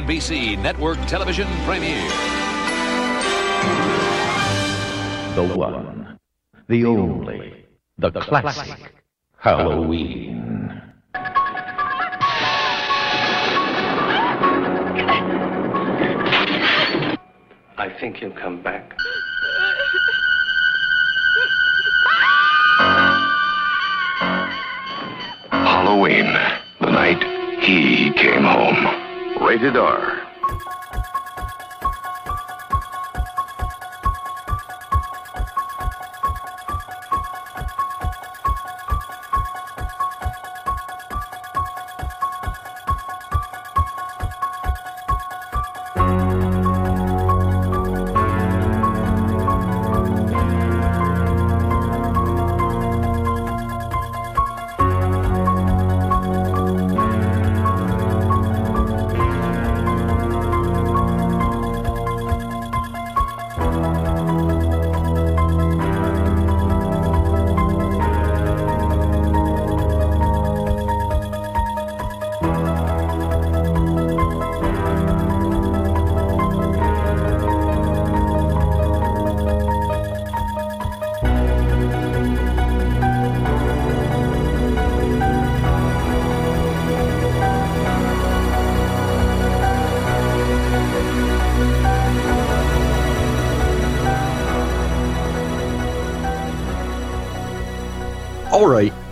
[0.00, 2.08] NBC network television premiere.
[5.34, 6.18] The one,
[6.68, 7.66] the only,
[7.98, 8.94] the classic
[9.36, 10.82] Halloween.
[17.76, 18.96] I think he'll come back.
[25.50, 26.32] Halloween,
[26.80, 27.22] the night
[27.62, 28.99] he came home.
[29.40, 30.09] Rated R.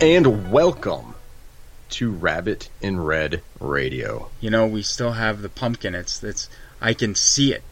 [0.01, 1.13] and welcome
[1.89, 4.29] to Rabbit in Red Radio.
[4.39, 5.93] You know, we still have the pumpkin.
[5.93, 6.49] It's it's
[6.79, 7.63] I can see it.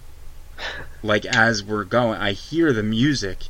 [1.01, 3.47] Like as we're going, I hear the music.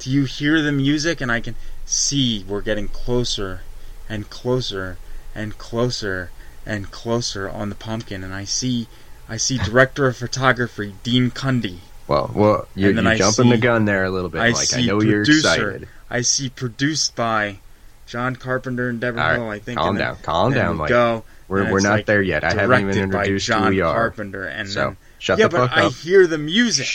[0.00, 1.20] Do you hear the music?
[1.20, 1.54] And I can
[1.84, 3.60] see we're getting closer
[4.08, 4.96] and closer
[5.34, 6.30] and closer
[6.64, 8.24] and closer on the pumpkin.
[8.24, 8.88] And I see
[9.28, 11.78] I see director of photography Dean Cundey.
[12.08, 14.56] Well, well, you're, you're I jumping the gun there a little bit, I Mike.
[14.56, 15.70] I see know you're producer.
[15.70, 15.88] excited.
[16.08, 17.58] I see produced by
[18.06, 19.48] John Carpenter and Deborah right, Hill.
[19.50, 19.78] I think.
[19.78, 20.88] calm and then- down, calm down, Mike.
[20.88, 21.24] Go.
[21.48, 22.42] We're we're not like there yet.
[22.42, 23.94] I haven't even introduced John who we are.
[23.94, 26.88] Carpenter, and so then, shut yeah, the fuck but I hear the music.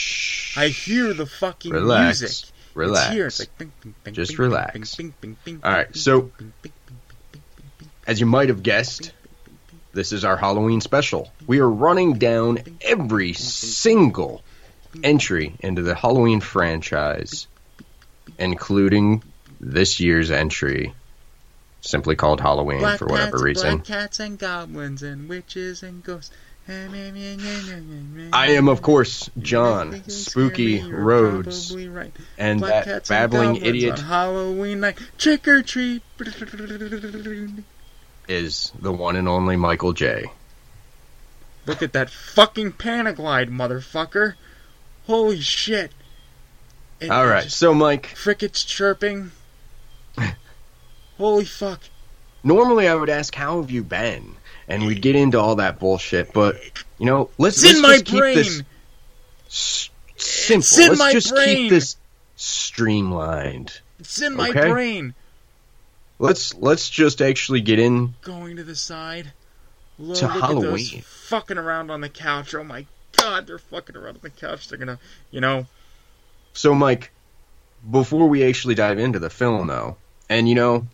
[0.56, 2.20] I hear the fucking Relax.
[2.20, 2.48] music.
[2.74, 3.06] Relax.
[3.06, 3.26] It's here.
[3.26, 4.98] It's like bing, bing, bing, Just relax.
[4.98, 6.30] All right, so-
[8.06, 9.12] As you might have guessed,
[9.94, 11.32] this is our Halloween special.
[11.46, 14.42] We are running down every single
[15.02, 17.46] entry into the Halloween franchise,
[18.38, 19.22] including
[19.60, 20.92] this year's entry,
[21.82, 23.76] simply called Halloween Black for whatever cats, reason.
[23.76, 26.34] Black cats and goblins and witches and ghosts.
[26.68, 32.12] I am, of course, John Spooky Rhodes, Right.
[32.38, 34.96] and Black that babbling and idiot Halloween night.
[35.18, 36.02] Trick or treat.
[38.28, 40.30] is the one and only Michael J.
[41.66, 44.34] Look at that fucking Panaglide, motherfucker.
[45.06, 45.90] Holy shit.
[47.00, 49.32] And All right, just so Mike, Crickets chirping.
[51.22, 51.80] Holy fuck.
[52.42, 54.34] normally I would ask how have you been,
[54.66, 56.56] and we'd get into all that bullshit, but
[56.98, 58.34] you know, let's, It's let's my just keep brain.
[58.36, 58.62] this
[59.48, 60.88] s- simple.
[60.88, 61.56] Let's my just brain.
[61.56, 61.96] keep this
[62.36, 63.80] streamlined.
[64.00, 64.68] It's in my Okay.
[64.70, 65.14] brain.
[66.18, 68.14] Let's let's just actually get in.
[68.22, 69.32] Going to the side.
[69.98, 71.02] Look, To look Halloween.
[71.02, 72.54] fucking around on the couch.
[72.54, 72.86] Oh my
[73.16, 74.68] god, they're fucking around on the couch.
[74.68, 74.98] They're gonna,
[75.30, 75.66] you know,
[76.54, 77.12] So, Mike,
[77.88, 79.96] before we actually dive into the film, though,
[80.28, 80.86] and you know,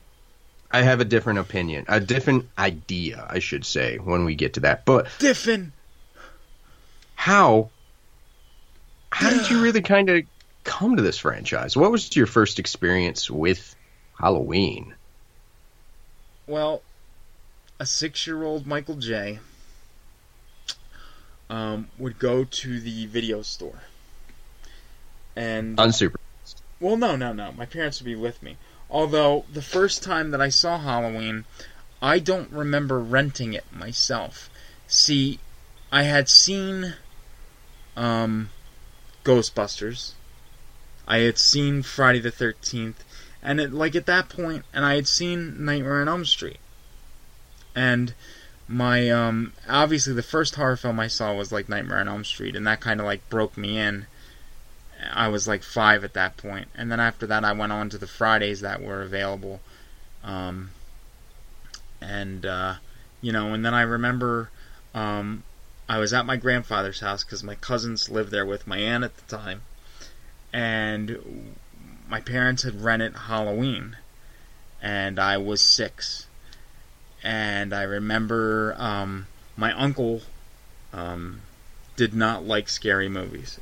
[0.70, 4.60] I have a different opinion, a different idea, I should say, when we get to
[4.60, 4.84] that.
[4.84, 5.70] But Diffin.
[7.14, 7.70] how
[9.10, 10.24] how did you really kind of
[10.64, 11.76] come to this franchise?
[11.76, 13.74] What was your first experience with
[14.18, 14.94] Halloween?
[16.46, 16.82] Well,
[17.80, 19.38] a six-year-old Michael J.
[21.50, 23.80] Um, would go to the video store,
[25.34, 26.16] and Unsuper.
[26.78, 27.52] well, no, no, no.
[27.52, 28.58] My parents would be with me.
[28.90, 31.44] Although the first time that I saw Halloween,
[32.00, 34.48] I don't remember renting it myself.
[34.86, 35.40] See,
[35.92, 36.94] I had seen
[37.96, 38.50] um,
[39.24, 40.12] Ghostbusters.
[41.06, 43.04] I had seen Friday the Thirteenth,
[43.42, 46.58] and it, like at that point, and I had seen Nightmare on Elm Street.
[47.74, 48.14] And
[48.66, 52.56] my um, obviously the first horror film I saw was like Nightmare on Elm Street,
[52.56, 54.06] and that kind of like broke me in.
[55.12, 57.98] I was like five at that point, and then after that, I went on to
[57.98, 59.60] the Fridays that were available,
[60.24, 60.70] um,
[62.00, 62.74] and uh,
[63.20, 64.50] you know, and then I remember
[64.94, 65.44] um,
[65.88, 69.16] I was at my grandfather's house because my cousins lived there with my aunt at
[69.16, 69.62] the time,
[70.52, 71.54] and
[72.08, 73.96] my parents had rented Halloween,
[74.82, 76.26] and I was six,
[77.22, 80.22] and I remember um, my uncle
[80.92, 81.42] um,
[81.96, 83.60] did not like scary movies,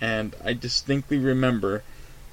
[0.00, 1.82] and I distinctly remember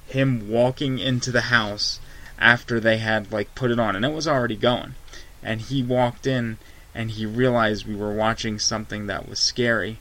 [0.06, 2.00] him walking into the house
[2.38, 4.94] after they had like put it on, and it was already going,
[5.42, 6.58] and he walked in
[6.94, 9.98] and he realized we were watching something that was scary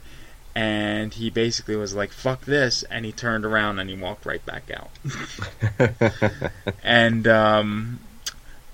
[0.55, 4.45] and he basically was like fuck this and he turned around and he walked right
[4.45, 4.91] back out.
[6.83, 7.99] And um,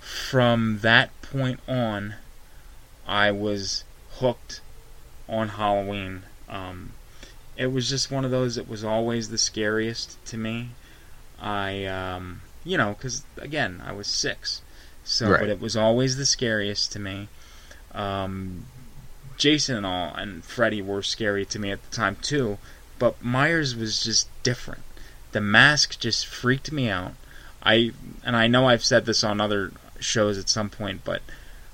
[0.10, 2.16] from that point on
[3.08, 3.84] i was
[4.14, 4.62] hooked
[5.28, 6.92] on halloween um,
[7.60, 10.70] it was just one of those that was always the scariest to me
[11.42, 14.62] i um, you know because again i was six
[15.04, 15.42] so Right.
[15.42, 17.28] but it was always the scariest to me
[17.94, 18.66] um,
[19.38, 22.58] Jason and all and Freddy were scary to me at the time too,
[23.00, 24.84] but Myers was just different.
[25.32, 27.14] The mask just freaked me out.
[27.64, 27.92] I
[28.24, 31.22] and I know I've said this on other shows at some point, but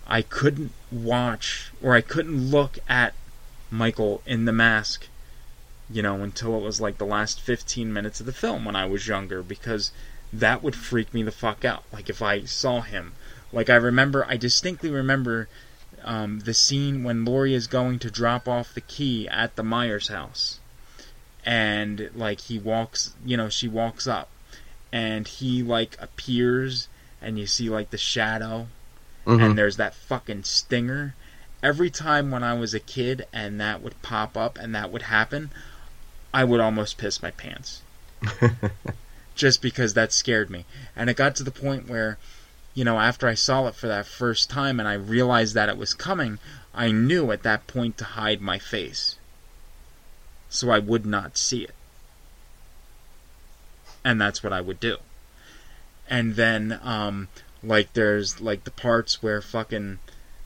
[0.08, 3.14] I couldn't watch or I couldn't look at
[3.72, 5.08] Michael in the mask,
[5.90, 8.86] you know, until it was like the last 15 minutes of the film when I
[8.86, 9.92] was younger because
[10.34, 11.84] that would freak me the fuck out.
[11.94, 13.14] Like if I saw him,
[13.52, 15.48] like I remember, I distinctly remember
[16.04, 20.08] um, the scene when Laurie is going to drop off the key at the Myers
[20.10, 20.60] house,
[21.46, 24.30] and like he walks, you know, she walks up,
[24.92, 26.88] and he like appears,
[27.22, 28.68] and you see like the shadow,
[29.42, 31.16] and there's that fucking stinger.
[31.64, 35.04] Every time when I was a kid and that would pop up and that would
[35.04, 35.50] happen,
[36.36, 37.82] I would almost piss my pants.
[39.36, 40.66] Just because that scared me.
[40.96, 42.18] And it got to the point where
[42.76, 45.78] you know, after I saw it for that first time and I realized that it
[45.78, 46.40] was coming,
[46.74, 49.16] I knew at that point to hide my face.
[50.50, 51.74] So I would not see it.
[54.04, 54.98] And that's what I would do.
[56.10, 57.30] And then, um,
[57.64, 60.00] like, there's, like, the parts where fucking,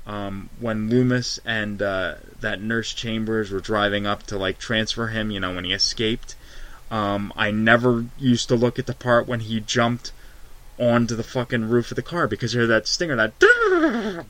[0.09, 5.29] um, when Loomis and, uh, that nurse Chambers were driving up to, like, transfer him,
[5.29, 6.35] you know, when he escaped,
[6.89, 10.11] um, I never used to look at the part when he jumped
[10.79, 13.33] onto the fucking roof of the car because you hear that stinger that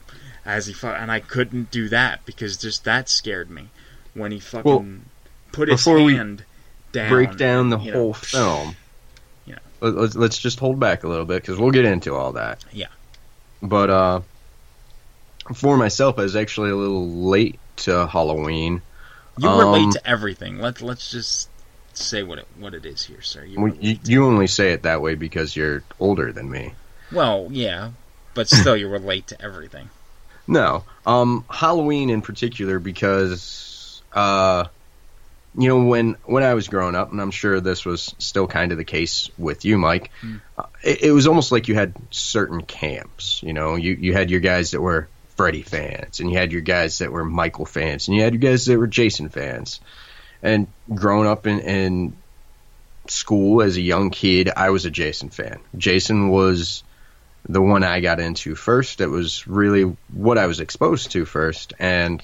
[0.46, 3.70] as he fu- and I couldn't do that because just that scared me
[4.16, 4.86] when he fucking Well,
[5.52, 6.44] put his before we hand
[6.92, 8.76] down break down the you whole know, film.
[9.46, 9.60] Yeah.
[9.80, 12.66] Let- Let's, let's just hold back a little bit because we'll get into all that.
[12.74, 12.88] Yeah.
[13.62, 14.22] But uh,
[15.54, 18.82] for myself, I was actually a little late to Halloween.
[19.38, 20.60] You were Um, late to everything.
[20.60, 21.50] Let let's just
[21.94, 23.44] say what it what it is here, sir.
[23.44, 26.74] You Well, you, you only say it that way because you're older than me.
[27.12, 27.92] well, yeah,
[28.34, 29.90] but still, you were late to everything.
[30.48, 34.66] No, um, Halloween in particular because, uh,
[35.56, 38.72] you know, when when I was growing up, and I'm sure this was still kind
[38.72, 40.12] of the case with you, Mike.
[40.58, 43.42] Uh, it, it was almost like you had certain camps.
[43.44, 45.08] You know, you you had your guys that were
[45.40, 48.42] Freddy fans, and you had your guys that were Michael fans, and you had your
[48.42, 49.80] guys that were Jason fans.
[50.44, 52.18] And growing up in, in
[53.08, 55.62] school as a young kid, I was a Jason fan.
[55.78, 56.84] Jason was
[57.48, 59.00] the one I got into first.
[59.00, 62.22] It was really what I was exposed to first, and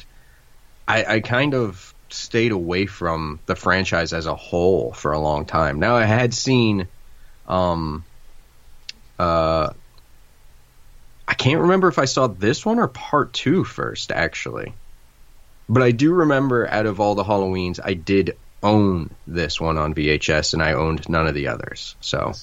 [0.85, 5.45] I, I kind of stayed away from the franchise as a whole for a long
[5.45, 5.79] time.
[5.79, 6.89] Now I had seen,
[7.47, 8.03] um,
[9.17, 9.69] uh,
[11.35, 14.73] can't remember if I saw this one or part two first, actually.
[15.67, 19.93] But I do remember out of all the Halloweens, I did own this one on
[19.93, 21.95] VHS, and I owned none of the others.
[22.01, 22.33] So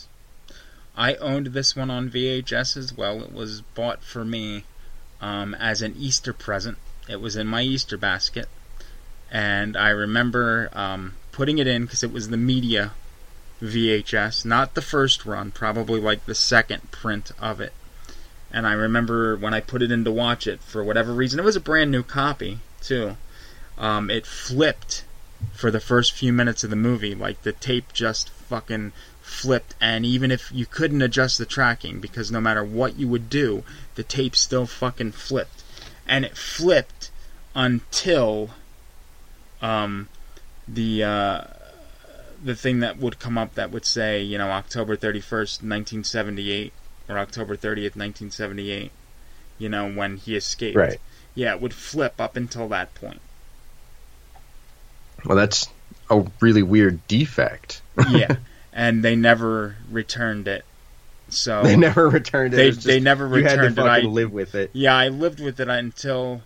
[0.96, 3.22] I owned this one on VHS as well.
[3.22, 4.64] It was bought for me
[5.20, 6.78] um, as an Easter present.
[7.08, 8.49] It was in my Easter basket,
[9.30, 12.92] and I remember um, putting it in because it was the media
[13.62, 17.72] VHS, not the first run, probably like the second print of it.
[18.52, 21.44] And I remember when I put it in to watch it, for whatever reason, it
[21.44, 23.16] was a brand new copy too.
[23.78, 25.04] Um, it flipped
[25.52, 30.04] for the first few minutes of the movie, like the tape just fucking flipped, and
[30.04, 34.02] even if you couldn't adjust the tracking, because no matter what you would do, the
[34.02, 35.64] tape still fucking flipped,
[36.06, 37.11] and it flipped
[37.54, 38.50] until
[39.61, 40.09] um,
[40.68, 41.44] the uh,
[42.44, 46.73] the thing that would come up that would say, you know, October 31st, 1978,
[47.12, 48.90] or October 30th, 1978,
[49.59, 50.76] you know, when he escaped.
[50.76, 50.99] Right.
[51.35, 53.21] Yeah, it would flip up until that point.
[55.25, 55.69] Well, that's
[56.11, 57.81] a really weird defect.
[58.11, 58.37] Yeah.
[58.73, 60.64] and they never returned it.
[61.28, 62.57] So They never returned it.
[62.57, 63.83] They- It just- they never You had to returned it.
[63.83, 64.71] I- live with it.
[64.73, 66.42] Yeah, I lived with it until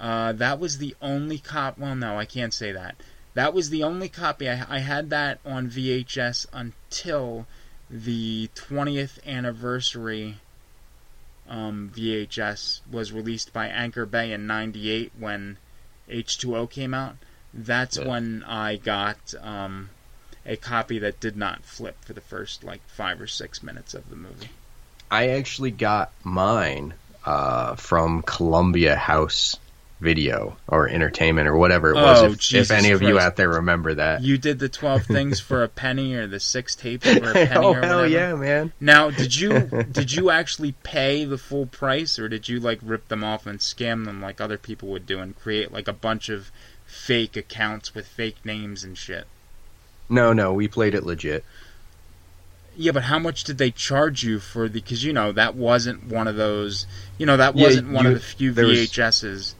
[0.00, 1.78] uh, that was the only cop.
[1.78, 2.96] Well, no, I can't say that.
[3.34, 7.46] That was the only copy I, I had that on VHS until
[7.94, 10.38] the 20th anniversary
[11.48, 15.58] um, VHS was released by Anchor Bay in '98 when
[16.10, 17.16] H2O came out.
[17.52, 18.08] That's Yeah.
[18.08, 19.90] when I got um,
[20.44, 24.10] a copy that did not flip for the first like five or six minutes of
[24.10, 24.48] the movie.
[25.10, 29.56] I actually got mine uh, from Columbia House
[30.00, 32.22] Video or Entertainment or whatever it was.
[32.22, 34.22] Oh, if, if any of you out there remember that.
[34.22, 37.32] You did the 12 things for a penny or the six tapes for a oh,
[37.32, 38.72] penny oh or hell yeah, man!
[38.80, 39.60] Now, did you
[39.92, 43.60] did you actually pay the full price or did you like rip them off and
[43.60, 46.50] scam them like other people would do and create like a bunch of
[46.86, 49.26] fake accounts with fake names and shit?
[50.08, 51.44] No, no, we played it legit.
[52.76, 56.08] Yeah, but how much did they charge you for the cuz you know that wasn't
[56.08, 56.86] one of those,
[57.16, 59.54] you know that wasn't one you- of the few there was- VHSs.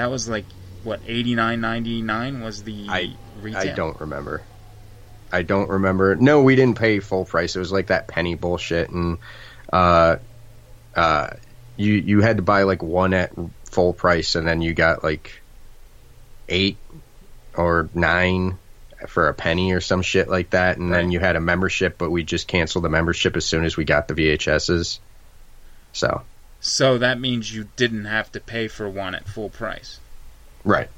[0.00, 0.46] That was like
[0.82, 3.60] what 89.99 was the I- retail.
[3.60, 4.42] I don't remember.
[5.30, 6.16] I don't remember.
[6.16, 7.54] No, we didn't pay full price.
[7.54, 9.18] It was like that penny bullshit, and
[9.70, 10.16] uh,
[10.96, 11.28] uh,
[11.76, 13.32] you you had to buy like one at
[13.70, 15.42] full price, and then you got like
[16.48, 16.78] eight
[17.54, 18.58] or nine
[19.06, 22.10] for a penny or some shit like that, and then you had a membership, but
[22.10, 24.98] we just canceled the membership as soon as we got the VHSs.
[25.92, 26.22] So
[26.60, 29.98] So that means you didn't have to pay for one at full price.
[30.64, 30.88] right,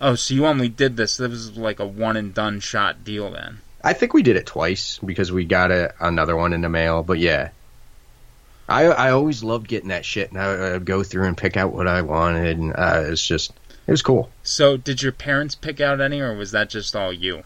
[0.00, 1.16] Oh, so you only did this.
[1.16, 3.58] This was like a one and done shot deal then.
[3.82, 7.02] I think we did it twice because we got a, another one in the mail.
[7.02, 7.50] But yeah,
[8.68, 11.72] I I always loved getting that shit, and I would go through and pick out
[11.72, 13.52] what I wanted, and uh, it's just
[13.86, 14.30] it was cool.
[14.44, 17.42] So did your parents pick out any, or was that just all you?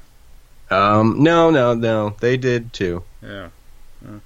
[0.71, 3.02] Um, no, no, no, they did too.
[3.23, 3.49] Yeah.
[4.02, 4.21] Well,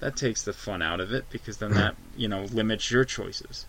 [0.00, 3.66] that takes the fun out of it because then that you know limits your choices.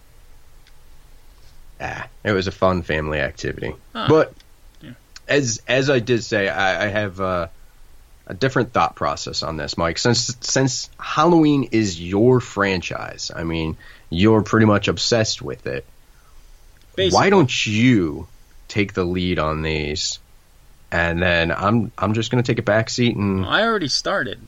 [1.79, 3.73] Ah, it was a fun family activity.
[3.95, 4.33] Ah, But
[4.81, 4.91] yeah.
[5.27, 7.47] as as I did say, I, I have uh,
[8.27, 9.97] a different thought process on this, Mike.
[9.97, 13.77] Since since Halloween is your franchise, I mean,
[14.09, 15.85] you're pretty much obsessed with it.
[16.95, 17.15] Basically.
[17.15, 18.27] Why don't you
[18.67, 20.19] take the lead on these?
[20.91, 24.39] And then I'm I'm just gonna take a back seat and I already started.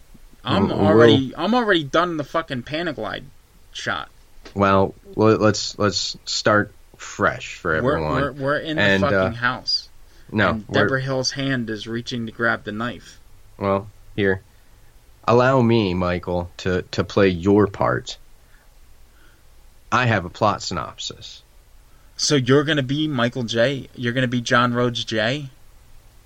[0.43, 3.23] I'm Mm, already I'm already done the fucking Panaglide
[3.71, 4.09] shot.
[4.53, 8.21] well let's let's start fresh for We're, everyone.
[8.21, 9.89] we're we're in And, the uh, fucking house.
[10.31, 13.19] no, and Debra Hill's hand is reaching to grab the knife.
[13.57, 14.41] Well, here.
[15.25, 18.17] Allow me, Michael, to, to play your part.
[19.91, 21.41] I have a plot synopsis.
[22.17, 23.87] So you're gonna be Michael J.
[23.95, 25.49] You're gonna be John Rhodes J.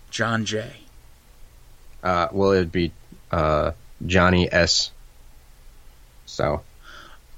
[0.10, 0.72] John J.
[2.02, 2.92] Uh, well, it'd be
[3.32, 3.72] uh,
[4.06, 4.92] Johnny S.
[6.26, 6.62] So,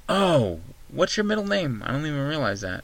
[0.08, 1.84] Oh, what's your middle name?
[1.86, 2.84] I don't even realize that.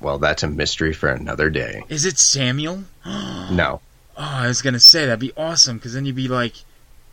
[0.00, 1.84] well, that's a mystery for another day.
[1.88, 2.84] Is it Samuel?
[3.50, 3.80] No.
[4.16, 6.54] Oh, I was gonna say that'd be awesome because then you'd be like,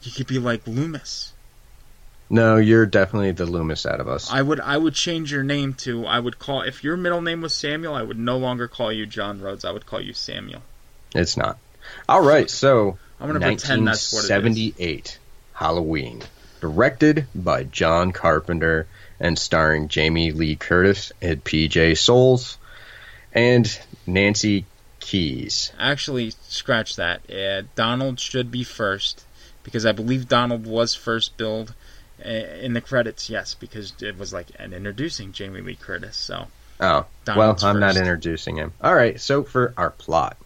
[0.04, 1.34] you could be like Loomis.
[2.30, 4.32] No, you're definitely the Loomis out of us.
[4.32, 7.42] I would I would change your name to I would call if your middle name
[7.42, 9.66] was Samuel, I would no longer call you John Rhodes.
[9.66, 10.62] I would call you Samuel.
[11.16, 11.58] It's not.
[12.08, 14.32] All right, so I'm gonna pretend that's what it is.
[14.32, 15.18] 1978
[15.54, 16.22] Halloween,
[16.62, 18.88] directed by John Carpenter
[19.20, 21.96] and starring Jamie Lee Curtis and P.J.
[21.96, 22.58] Soles
[23.34, 24.66] and Nancy
[25.00, 25.72] Keys.
[25.78, 27.22] Actually, scratch that.
[27.30, 29.26] Uh, Donald should be first
[29.64, 31.74] because I believe Donald was first billed
[32.26, 33.30] uh, in the credits.
[33.30, 36.16] Yes, because it was like an introducing Jamie Lee Curtis.
[36.16, 36.48] So
[36.80, 38.72] Oh, Donald's well, I'm not introducing him.
[38.82, 40.38] All right, so for our plot.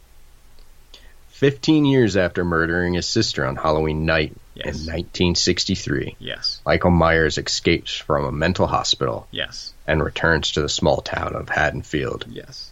[1.43, 4.65] 15 years after murdering his sister on Halloween night Yes.
[4.65, 10.69] in 1963, yes, Michael Myers escapes from a mental hospital yes, and returns to the
[10.69, 12.71] small town of Haddonfield yes,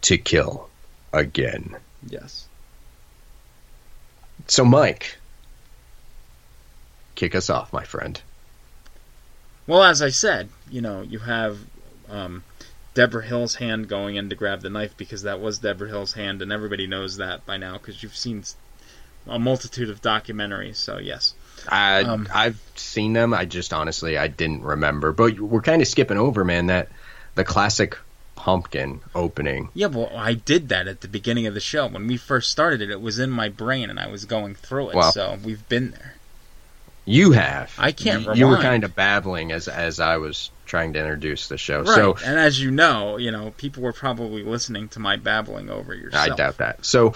[0.00, 0.68] to kill
[1.12, 1.76] again.
[2.08, 2.48] yes.
[4.48, 5.16] So, Mike,
[7.14, 8.20] kick us off, my friend.
[9.68, 11.58] Well, as I said, you know, you have
[12.08, 12.42] um,
[12.98, 16.42] Debra Hill's hand going in to grab the knife because that was Debra Hill's hand,
[16.42, 18.42] and everybody knows that by now because you've seen
[19.28, 20.78] a multitude of documentaries.
[20.78, 21.32] So yes,
[21.68, 23.32] I, Um, I've seen them.
[23.32, 25.12] I just honestly I didn't remember.
[25.12, 26.66] But we're kind of skipping over, man.
[26.66, 26.88] That
[27.36, 27.96] the classic
[28.34, 29.68] pumpkin opening.
[29.74, 32.80] Yeah, well, I did that at the beginning of the show when we first started
[32.80, 32.90] it.
[32.90, 34.96] It was in my brain, and I was going through it.
[34.96, 35.10] Wow.
[35.10, 36.16] So we've been there.
[37.04, 37.72] You have.
[37.78, 41.48] I can't You, you were kind of babbling as as I was trying to introduce
[41.48, 41.82] the show.
[41.82, 41.94] Right.
[41.94, 45.94] So and as you know, you know, people were probably listening to my babbling over
[45.94, 46.30] yourself.
[46.30, 46.84] I doubt that.
[46.84, 47.14] So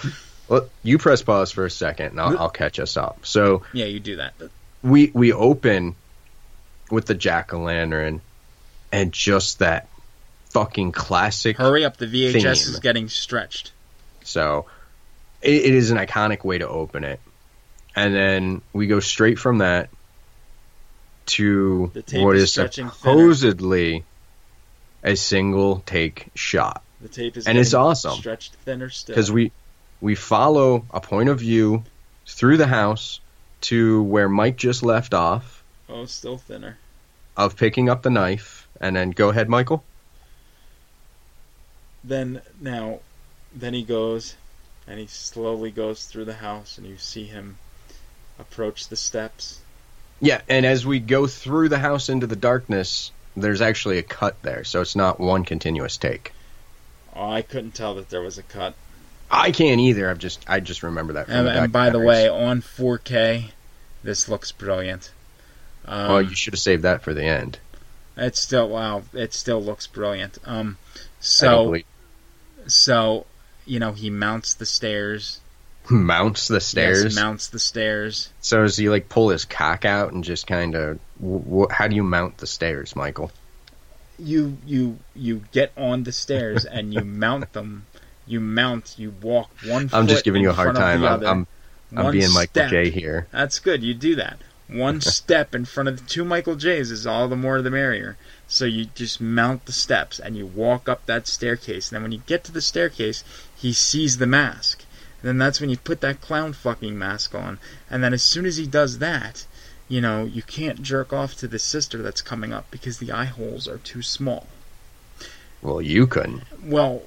[0.49, 3.25] well, you press pause for a second, and I'll, I'll catch us up.
[3.25, 4.33] So Yeah, you do that.
[4.81, 5.95] we we open
[6.91, 8.21] with the jack o' lantern,
[8.91, 9.87] and just that
[10.51, 11.57] fucking classic.
[11.57, 12.45] Hurry up, the VHS Theme.
[12.45, 13.71] is getting stretched.
[14.23, 14.65] So
[15.41, 17.19] it, it is an iconic way to open it,
[17.95, 19.89] and then we go straight from that
[21.25, 23.15] to what is is stretching thinner.
[23.15, 24.03] supposedly
[25.03, 26.83] a single take shot.
[27.01, 28.13] The tape is And it's awesome.
[28.13, 29.13] Stretched thinner still.
[29.13, 29.51] because we
[30.01, 31.83] we follow a point of view
[32.25, 33.19] through the house
[33.61, 36.77] to where Mike just left off oh, still thinner.
[37.37, 39.83] of picking up the knife, and then go ahead, Michael.
[42.03, 42.99] Then now,
[43.55, 44.35] then he goes,
[44.87, 47.57] and he slowly goes through the house, and you see him
[48.37, 49.61] approach the steps.
[50.23, 54.41] Yeah, and as we go through the house into the darkness, there's actually a cut
[54.41, 56.31] there, so it's not one continuous take.
[57.13, 58.73] Oh, I couldn't tell that there was a cut.
[59.29, 60.09] I can't either.
[60.09, 61.25] I'm just I just remember that.
[61.25, 63.51] From And, the and by the way, on 4K,
[64.01, 65.11] this looks brilliant.
[65.85, 67.59] Um, well, you should have saved that for the end.
[68.15, 69.03] It's still wow.
[69.11, 70.37] It still looks brilliant.
[70.45, 71.77] Um, I don't so
[72.67, 73.25] so
[73.65, 75.41] you know he mounts the stairs.
[75.89, 77.03] Mounts the stairs.
[77.03, 78.29] Yes, mounts the stairs.
[78.41, 80.99] so does he like pull his cock out and just kind of?
[81.19, 83.31] W- how do you mount the stairs, Michael?
[84.19, 87.85] You you you get on the stairs and you mount them.
[88.25, 88.95] You mount.
[88.97, 89.89] You walk one.
[89.91, 91.03] I'm just giving you a hard time.
[91.03, 91.25] I'm.
[91.25, 91.47] I'm,
[91.95, 92.69] I'm being Michael.
[92.69, 93.27] J here.
[93.31, 93.83] That's good.
[93.83, 94.39] You do that.
[94.67, 98.17] One step in front of the two Michael J's is all the more the merrier.
[98.47, 101.89] So you just mount the steps and you walk up that staircase.
[101.91, 103.23] And then when you get to the staircase,
[103.55, 104.83] he sees the mask.
[105.23, 107.57] Then that's when you put that clown fucking mask on.
[107.89, 109.47] And then as soon as he does that,
[109.87, 113.25] you know, you can't jerk off to the sister that's coming up because the eye
[113.25, 114.47] holes are too small.
[115.61, 116.43] Well, you couldn't.
[116.63, 117.03] Well,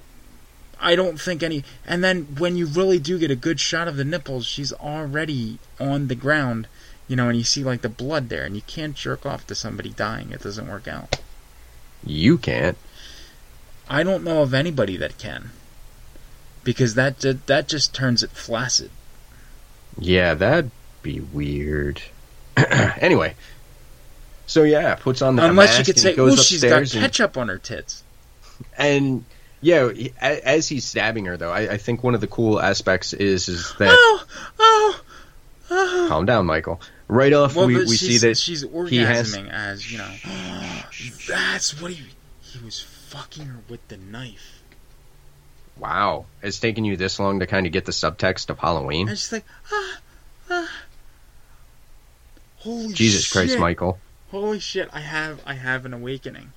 [0.81, 1.63] I don't think any.
[1.87, 5.59] And then when you really do get a good shot of the nipples, she's already
[5.79, 6.69] on the ground,
[7.07, 9.55] you know, and you see like the blood there, and you can't jerk off to
[9.55, 10.33] somebody dying.
[10.33, 11.21] It doesn't work out.
[12.05, 12.79] You can't.
[13.89, 15.51] I don't know of anybody that can,
[16.67, 18.91] because that that just turns it flaccid.
[19.99, 22.03] Yeah, that'd be weird.
[22.57, 23.37] anyway,
[24.47, 27.21] so yeah, puts on the Unless you mask could and say, "Oh, she's got upstairs
[27.21, 28.03] and- on her tits."
[28.77, 29.25] And
[29.61, 33.49] yeah, as he's stabbing her, though, I, I think one of the cool aspects is
[33.49, 34.25] is that Oh,
[34.59, 35.01] oh,
[35.71, 36.07] oh.
[36.09, 36.81] calm down, Michael.
[37.09, 40.11] Right off, Well, we, we see that she's he has orgasming as you know.
[41.29, 42.09] That's what he
[42.41, 44.56] he was fucking her with the knife.
[45.79, 49.09] Wow, it's taken you this long to kind of get the subtext of Halloween.
[49.09, 49.99] And she's like, ah,
[50.51, 50.73] ah.
[52.59, 53.59] Holy Jesus Christ.
[53.59, 53.99] Michael!
[54.31, 56.53] Holy shit, I have I have an awakening.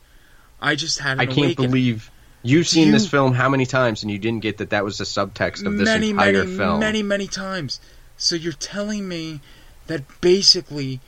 [0.62, 1.70] I just had an I can't awakening.
[1.72, 4.84] believe you've seen You- this film how many times and you didn't get that that
[4.84, 6.80] was the subtext of this many, entire many, film.
[6.80, 7.80] many, many times.
[8.18, 9.40] So you're telling me
[9.88, 11.00] that basically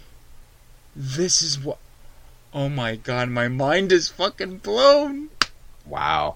[0.95, 1.77] this is what
[2.53, 5.29] Oh my god, my mind is fucking blown.
[5.85, 6.35] Wow.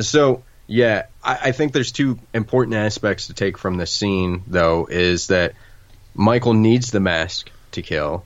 [0.00, 4.86] So yeah, I, I think there's two important aspects to take from this scene, though,
[4.86, 5.54] is that
[6.14, 8.24] Michael needs the mask to kill,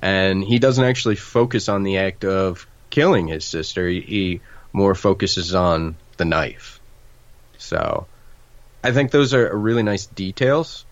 [0.00, 3.88] and he doesn't actually focus on the act of killing his sister.
[3.88, 4.40] He, he
[4.72, 6.80] more focuses on the knife.
[7.58, 8.06] So,
[8.82, 10.84] I think those are really nice details.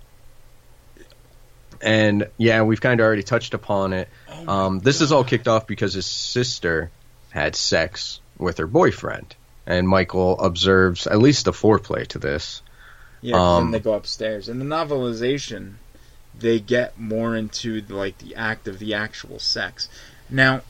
[1.83, 4.09] And yeah, we've kind of already touched upon it.
[4.31, 6.91] Oh Um, this is all kicked off because his sister
[7.31, 9.35] had sex with her boyfriend,
[9.67, 12.63] and Michael observes at least a foreplay to this.
[13.21, 14.49] Yeah, Um, then they go upstairs.
[14.49, 15.75] In the novelization,
[16.37, 19.89] they get more into the, like the act of the actual sex.
[20.29, 20.63] Now,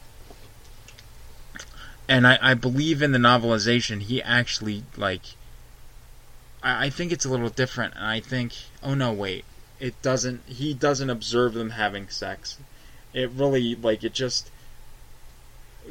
[2.08, 5.22] and I, I believe in the novelization, he actually like.
[6.62, 8.52] I, I think it's a little different, and I think.
[8.82, 9.44] Oh no, wait,
[9.80, 10.42] it doesn't.
[10.46, 12.58] He doesn't observe them having sex.
[13.14, 14.50] It really like it just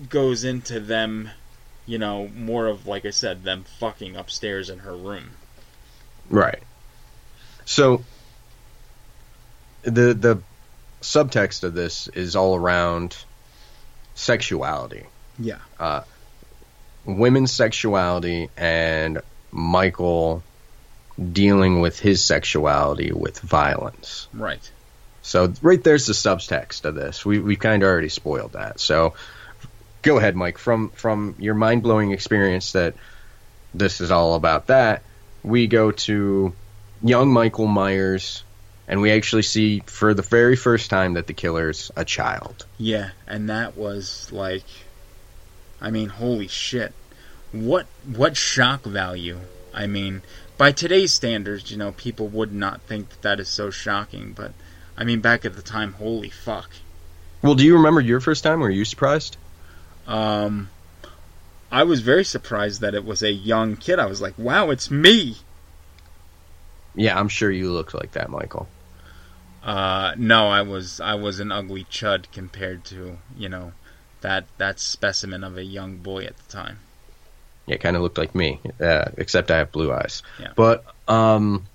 [0.10, 1.32] goes into them.
[1.86, 5.32] You know, more of like I said, them fucking upstairs in her room.
[6.30, 6.62] Right.
[7.66, 8.04] So
[9.84, 10.42] the the
[11.02, 13.18] subtext of this is all around
[14.16, 15.06] sexuality.
[15.40, 15.60] Yeah.
[15.80, 16.02] Uh,
[17.06, 20.44] women's sexuality and Michael
[21.32, 24.28] dealing with his sexuality with violence.
[24.34, 24.72] Right.
[25.22, 27.26] So right there's the subtext of this.
[27.26, 28.80] We we kind of already spoiled that.
[28.80, 29.14] So
[30.02, 30.58] go ahead, Mike.
[30.58, 32.96] From from your mind blowing experience that
[33.74, 35.04] this is all about that,
[35.44, 36.54] we go to
[37.02, 38.44] young Michael Myers,
[38.88, 42.66] and we actually see for the very first time that the killer's a child.
[42.78, 44.66] Yeah, and that was like,
[45.80, 46.94] I mean, holy shit!
[47.52, 49.40] What what shock value?
[49.74, 50.22] I mean,
[50.58, 54.52] by today's standards, you know, people would not think that that is so shocking, but
[54.98, 56.70] I mean, back at the time, holy fuck.
[57.42, 58.60] Well, do you remember your first time?
[58.60, 59.38] Were you surprised?
[60.08, 60.70] Um,
[61.72, 64.00] I was very surprised that it was a young kid.
[64.00, 65.38] I was like, wow, it's me.
[66.96, 68.68] Yeah, I'm sure you looked like that, Michael.
[69.64, 73.74] Uh, no, I was I was an ugly chud compared to you know
[74.22, 76.80] that that specimen of a young boy at the time.
[77.68, 80.24] Yeah, kind of looked like me, uh, except I have blue eyes.
[80.40, 80.52] Yeah.
[80.56, 81.66] But um,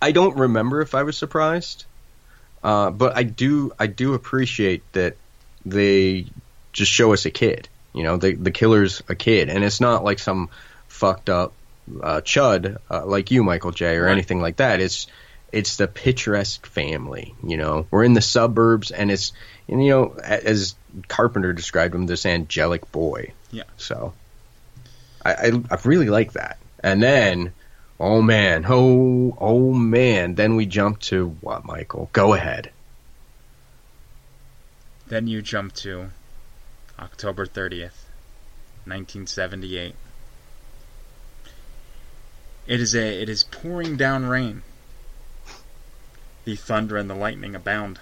[0.00, 1.86] I don't remember if I was surprised.
[2.62, 5.16] Uh, but I do I do appreciate that
[5.66, 6.26] they
[6.74, 7.70] just show us a kid.
[7.94, 10.50] You know, the the killer's a kid, and it's not like some
[10.88, 11.54] fucked up
[12.02, 14.12] uh, chud uh, like you, Michael J, or Right.
[14.12, 14.80] anything like that.
[14.80, 15.06] It's
[15.52, 17.34] it's the picturesque family.
[17.46, 19.32] You know, we're in the suburbs, and it's
[19.68, 20.74] and, you know as
[21.08, 23.32] Carpenter described him, this angelic boy.
[23.52, 23.62] Yeah.
[23.76, 24.12] So
[25.24, 26.58] I, I I really like that.
[26.82, 27.52] And then,
[28.00, 32.10] oh man, oh oh man, then we jump to what, Michael?
[32.12, 32.70] Go ahead.
[35.06, 36.10] Then you jump to
[36.98, 38.06] October 30th,
[38.86, 39.94] 1978.
[42.66, 44.62] It is a it is pouring down rain.
[46.44, 47.98] The thunder and the lightning abound.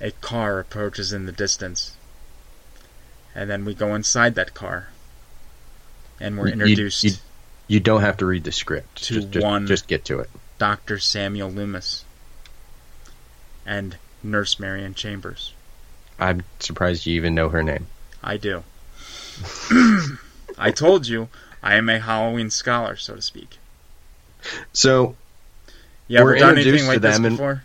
[0.00, 1.96] A car approaches in the distance.
[3.34, 4.88] And then we go inside that car.
[6.20, 7.12] And we're You- you- introduced You,
[7.68, 9.02] you don't have to read the script.
[9.04, 10.30] To just, just, one- just get to it.
[10.58, 10.98] Dr.
[10.98, 12.04] Samuel Loomis
[13.64, 15.52] and Nurse Marion Chambers.
[16.18, 17.86] I'm surprised you even know her name.
[18.22, 18.64] I do.
[20.58, 21.28] I told you
[21.62, 23.58] I am a Halloween scholar, so to speak.
[24.72, 25.14] So
[26.08, 27.62] You ever We're done introduced anything to like this them and- before?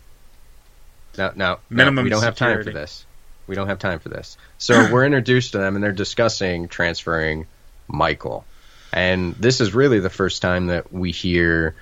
[1.17, 3.05] no, no, no, Minimum we don't have time for this.
[3.47, 4.37] We don't have time for this.
[4.57, 7.45] So we're introduced to them, and they're discussing transferring
[7.87, 8.45] Michael.
[8.91, 11.75] And this is really the first time that we hear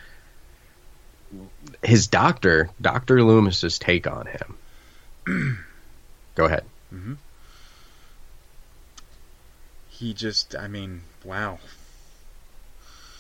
[1.84, 4.28] his doctor, Doctor Loomis's take on
[5.28, 5.58] him.
[6.36, 6.64] Go ahead.
[9.90, 11.60] He just, I mean, wow.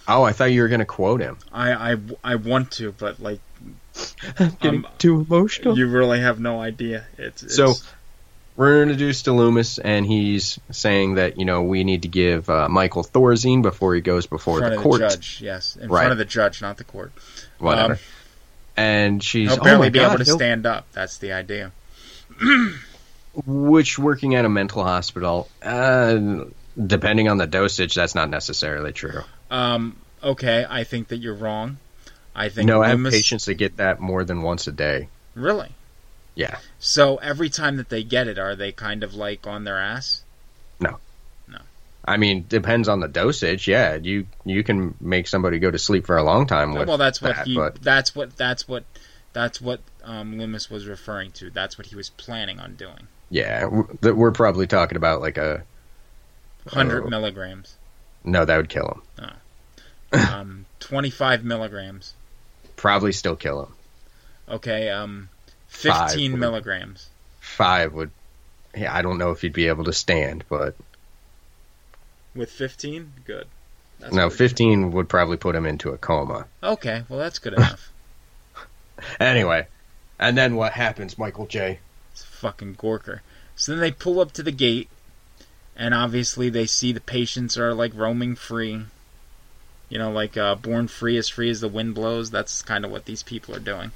[0.07, 1.37] Oh, I thought you were going to quote him.
[1.51, 3.39] I, I, I want to, but like,
[4.61, 5.77] Getting Um, too emotional.
[5.77, 7.05] you really have no idea.
[7.17, 7.73] It's, it's So
[8.55, 12.67] we're introduced to Loomis, and he's saying that you know we need to give uh,
[12.69, 15.01] Michael Thorazine before he goes in before front the of court.
[15.01, 16.01] the judge, yes, in Right.
[16.01, 17.11] front of the judge, not the court.
[17.59, 17.93] Whatever.
[17.93, 17.99] Um,
[18.77, 20.87] and she's He'll oh barely my be god, able to he'll- stand up.
[20.93, 21.71] That's the idea.
[23.45, 26.43] which working at a mental hospital, uh,
[26.85, 29.21] depending on the dosage, that's not necessarily true.
[29.49, 31.77] Um, okay, I think that you're wrong.
[32.35, 35.09] I think No, I have Loomis, patients that get that more than once a day.
[35.35, 35.69] Really?
[36.33, 39.77] Yeah, So every time that they get it, are they kind of like on their
[39.77, 40.23] ass?
[40.79, 40.97] No.
[41.47, 41.59] No.
[42.05, 43.67] I mean, depends on the dosage.
[43.67, 46.97] Yeah, you you can make somebody go to sleep for a long time with well,
[46.97, 47.55] that's what that, he.
[47.55, 48.37] but That's what.
[48.37, 48.85] That's what.
[49.33, 51.49] That's what um, Loomis was referring to.
[51.49, 53.07] That's what he was planning on doing.
[53.31, 55.63] Yeah, w- that we're probably talking about like a
[56.67, 57.75] Hundred milligrams.
[58.23, 59.31] no, that would kill him.
[60.13, 62.13] Um, Twenty-five milligrams.
[62.75, 63.73] Probably still kill him.
[64.49, 64.89] Okay.
[64.89, 65.29] Um,
[65.69, 67.07] Five fifteen would- milligrams.
[67.39, 68.11] Five would.
[68.75, 70.75] Yeah, I don't know if you'd be able to stand, but
[72.35, 73.47] With fifteen, good.
[73.99, 76.45] That's no, fifteen would probably put him into a coma.
[76.61, 77.89] Okay, well that's good enough.
[79.19, 79.65] Anyway,
[80.19, 81.79] and then what happens, Michael J?
[82.41, 83.19] It's a fucking Gorker.
[83.55, 84.89] So then they pull up to the gate,
[85.75, 88.85] and obviously they see the patients are like roaming free.
[89.89, 92.31] You know, like uh, born free as free as the wind blows.
[92.31, 93.91] That's kind of what these people are doing.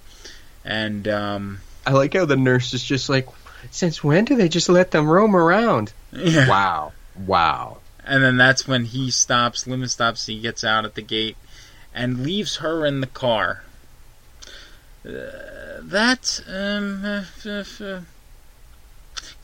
[0.64, 3.28] And um, I like how the nurse is just like,
[3.72, 5.94] since when do they just let them roam around?
[6.12, 6.48] yeah.
[6.48, 6.92] Wow,
[7.26, 7.78] wow.
[8.04, 9.66] And then that's when he stops.
[9.66, 10.26] Loomis stops.
[10.28, 11.38] He gets out at the gate
[11.94, 13.64] and leaves her in the car.
[15.08, 18.06] Uh, that um, uh, f- f-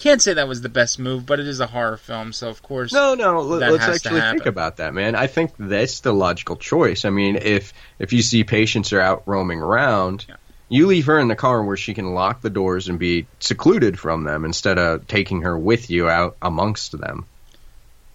[0.01, 2.61] can't say that was the best move, but it is a horror film, so of
[2.63, 2.91] course.
[2.91, 3.41] No, no.
[3.41, 5.15] Let's actually think about that, man.
[5.15, 7.05] I think that's the logical choice.
[7.05, 10.35] I mean, if if you see patients are out roaming around, Yeah.
[10.69, 13.99] you leave her in the car where she can lock the doors and be secluded
[13.99, 17.25] from them instead of taking her with you out amongst them.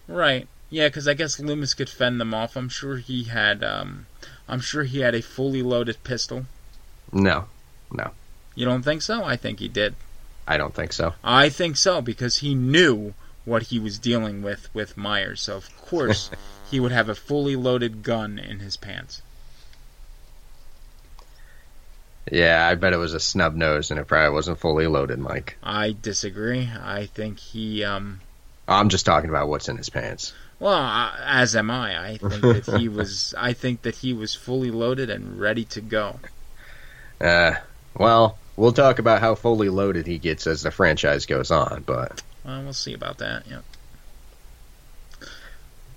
[0.09, 0.49] Right.
[0.69, 2.57] Yeah, because I guess Loomis could fend them off.
[2.57, 3.63] I'm sure he had.
[3.63, 4.07] Um,
[4.49, 6.47] I'm sure he had a fully loaded pistol.
[7.13, 7.45] No,
[7.93, 8.11] no.
[8.57, 9.23] You don't think so?
[9.25, 9.95] I think he did.
[10.47, 11.15] I don't think so.
[11.25, 15.41] I think so because he knew what he was dealing with with Myers.
[15.41, 16.31] So of course
[16.71, 19.23] he would have a fully loaded gun in his pants.
[22.31, 25.57] Yeah, I bet it was a snub nose and it probably wasn't fully loaded, Mike.
[25.63, 26.69] I disagree.
[26.83, 28.21] I think he um
[28.69, 30.33] I'm just talking about what's in his pants.
[30.59, 32.11] well, as am I.
[32.11, 35.81] I think that he was I think that he was fully loaded and ready to
[35.81, 36.19] go.
[37.21, 37.55] Uh,
[37.97, 42.23] well, we'll talk about how fully loaded he gets as the franchise goes on, but
[42.45, 43.47] Well, we'll see about that.
[43.49, 43.65] Yep.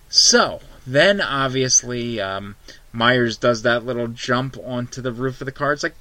[0.10, 2.56] So then, obviously, um,
[2.92, 5.74] Myers does that little jump onto the roof of the car.
[5.74, 5.96] It's like,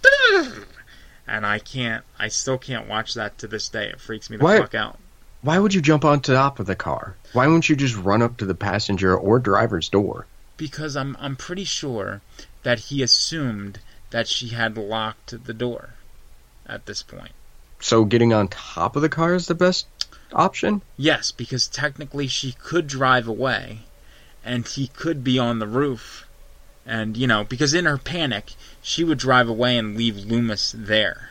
[1.27, 2.05] and I can't.
[2.19, 3.89] I still can't watch that to this day.
[3.89, 4.99] It freaks me the Why- fuck out.
[5.43, 7.17] why would you jump on top of the car?
[7.35, 10.27] Why wouldn't you just run up to the passenger or driver's door?
[10.57, 12.23] Because I'm I'm pretty sure
[12.63, 13.79] that he assumed
[14.11, 15.91] that she had locked the door
[16.69, 17.33] at this point.
[17.81, 19.87] So getting on top of the car is the best
[20.33, 20.83] option?
[20.97, 23.81] Yes, because technically she could drive away,
[24.45, 26.27] and he could be on the roof,
[26.85, 28.53] and you know, because in her panic,
[28.83, 31.31] she would drive away and leave Loomis there.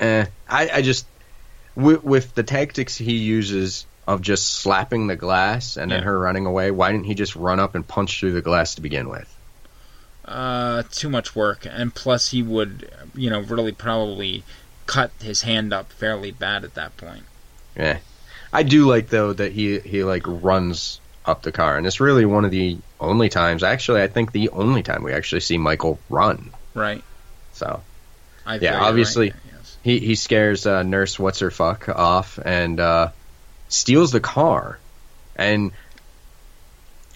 [0.00, 1.06] Eh, I, I just
[1.74, 6.46] with, with the tactics he uses of just slapping the glass and then her running
[6.46, 6.70] away.
[6.70, 9.32] Why didn't he just run up and punch through the glass to begin with?
[10.28, 14.44] Uh, too much work, and plus he would, you know, really probably
[14.84, 17.22] cut his hand up fairly bad at that point.
[17.74, 17.98] Yeah,
[18.52, 22.26] I do like though that he he like runs up the car, and it's really
[22.26, 23.62] one of the only times.
[23.62, 26.50] Actually, I think the only time we actually see Michael run.
[26.74, 27.02] Right?
[27.54, 27.82] So
[28.46, 29.76] I Yeah, obviously- right yes.
[29.82, 33.08] he he scares uh, Nurse What's Her Fuck off and uh,
[33.68, 34.78] steals the car,
[35.36, 35.72] and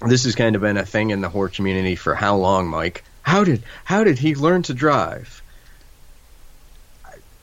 [0.07, 3.05] this has kind of been a thing in the horror community for how long, Mike?
[3.23, 5.43] How did how did he learn to drive?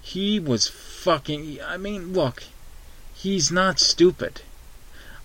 [0.02, 1.60] He was fucking.
[1.66, 2.44] I mean, look,
[3.14, 4.42] he's not stupid.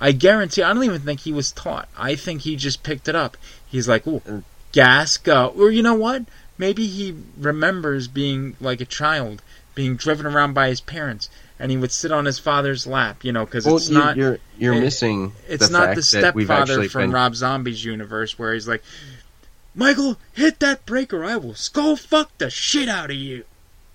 [0.00, 0.62] I guarantee.
[0.62, 1.88] I don't even think he was taught.
[1.96, 3.36] I think he just picked it up.
[3.66, 4.44] He's like, "Ooh, mm.
[4.72, 6.24] gas go," or you know what?
[6.58, 9.42] Maybe he remembers being like a child,
[9.74, 13.24] being driven around by his parents, and he would sit on his father's lap.
[13.24, 14.16] You know, because Well, it's you- not.
[14.16, 15.32] you're you're it- missing.
[15.48, 18.82] It's the not the stepfather from been, Rob Zombie's universe where he's like,
[19.74, 23.44] Michael, hit that brake or I will skull fuck the shit out of you.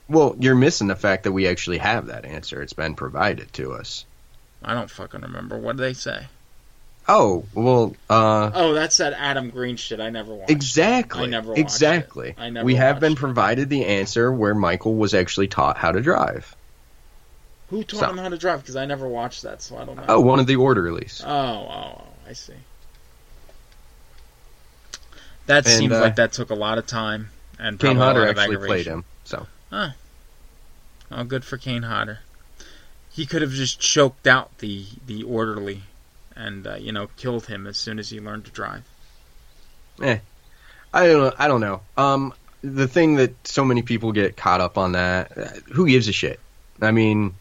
[0.09, 2.61] Well, you're missing the fact that we actually have that answer.
[2.61, 4.05] It's been provided to us.
[4.63, 5.57] I don't fucking remember.
[5.57, 6.27] What did they say?
[7.07, 10.51] Oh well, uh, Oh, that's that Adam Green shit I never watched.
[10.51, 12.29] exactly, I never watched exactly.
[12.29, 12.35] it.
[12.37, 13.17] I never we have been it.
[13.17, 16.55] provided the answer where Michael was actually taught how to drive.
[17.69, 18.61] Who taught So- him how to drive?
[18.61, 20.05] Because I never watched that, so I don't know.
[20.07, 21.21] Oh, one of the orderlies.
[21.25, 22.53] oh, oh, oh, I see.
[25.45, 27.29] That And, seems uh, like that took a lot of time
[27.59, 29.03] and Kane Hodder actually played him.
[29.23, 29.89] So Huh.
[31.11, 32.19] Oh, good for Kane Hodder.
[33.11, 35.83] He could have just choked out the the orderly,
[36.35, 38.83] and uh, you know killed him as soon as he learned to drive.
[40.01, 40.19] Eh,
[40.93, 41.33] I don't know.
[41.37, 41.81] I don't know.
[41.97, 46.07] Um, the thing that so many people get caught up on that, uh, who gives
[46.07, 46.39] a shit?
[46.81, 47.33] I mean,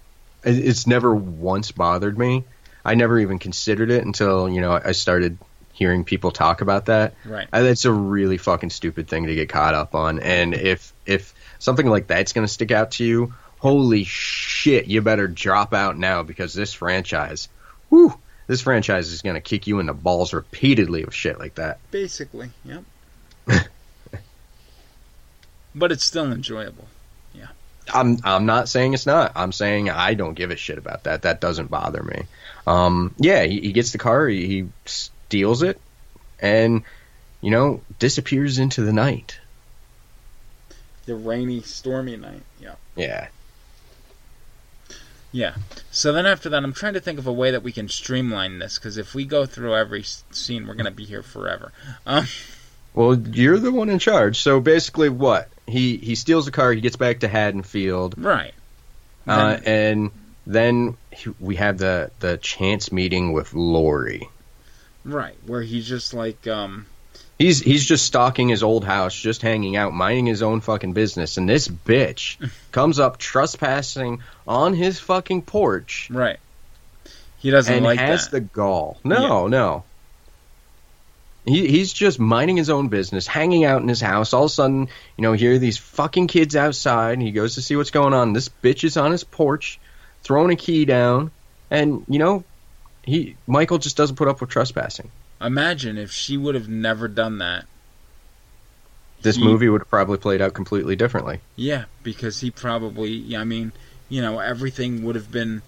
[0.44, 2.44] it's never once bothered me.
[2.84, 5.38] I never even considered it until you know I started
[5.78, 7.14] hearing people talk about that.
[7.24, 7.48] Right.
[7.50, 10.18] That's a really fucking stupid thing to get caught up on.
[10.18, 15.28] And if if something like that's gonna stick out to you, holy shit, you better
[15.28, 17.48] drop out now because this franchise,
[17.90, 18.14] whew,
[18.46, 21.78] this franchise is gonna kick you in the balls repeatedly with shit like that.
[21.90, 22.84] Basically, yep.
[25.74, 26.88] but it's still enjoyable.
[27.92, 29.32] I'm I'm not saying it's not.
[29.34, 31.22] I'm saying I don't give a shit about that.
[31.22, 32.22] That doesn't bother me.
[32.66, 35.80] Um, yeah, he, he gets the car, he, he steals it,
[36.40, 36.82] and
[37.40, 39.38] you know disappears into the night.
[41.06, 42.42] The rainy, stormy night.
[42.60, 42.74] Yeah.
[42.94, 43.28] Yeah.
[45.32, 45.54] Yeah.
[45.90, 48.58] So then after that, I'm trying to think of a way that we can streamline
[48.58, 51.72] this because if we go through every scene, we're gonna be here forever.
[52.06, 52.26] Um,
[52.94, 54.40] Well, you're the one in charge.
[54.40, 58.54] So basically, what he he steals the car, he gets back to Haddonfield, right.
[59.26, 60.10] uh, and
[60.46, 64.28] then he, we have the the chance meeting with Laurie.
[65.04, 65.36] Right.
[65.46, 66.86] Where he's just like, um,
[67.38, 71.36] He's he's just stalking his old house, just hanging out, minding his own fucking business,
[71.36, 72.36] and this bitch
[72.72, 76.40] comes up trespassing on his fucking porch right.
[77.38, 78.30] He doesn't and like has that.
[78.32, 78.98] the gall.
[79.04, 79.84] No, no.
[81.48, 84.32] He he's just minding his own business, hanging out in his house.
[84.32, 87.54] All of a sudden, you know, here are these fucking kids outside, and he goes
[87.54, 88.32] to see what's going on.
[88.32, 89.80] This bitch is on his porch,
[90.22, 91.30] throwing a key down,
[91.70, 92.44] and you know,
[93.02, 95.10] he Michael just doesn't put up with trespassing.
[95.40, 97.64] Imagine if she would have never done that.
[99.22, 101.40] this He- movie would have probably played out completely differently.
[101.56, 103.36] Yeah, because he probably.
[103.36, 103.72] I mean,
[104.08, 105.62] you know, everything would have been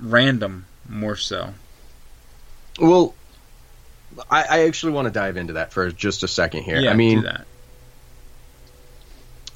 [0.00, 1.54] random more so.
[2.78, 3.14] Well,
[4.30, 6.80] I, I actually want to dive into that for just a second here.
[6.80, 7.46] Yeah, I mean, do that.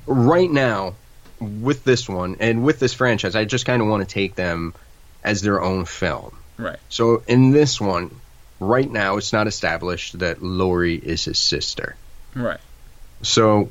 [0.07, 0.95] right now
[1.41, 4.75] with this one and with this franchise, I just kind of want to take them
[5.23, 6.37] as their own film.
[6.57, 6.79] Right.
[6.89, 8.11] So in this one,
[8.61, 11.97] right now, it's not established that Laurie is his sister.
[12.35, 12.61] Right.
[13.23, 13.71] So,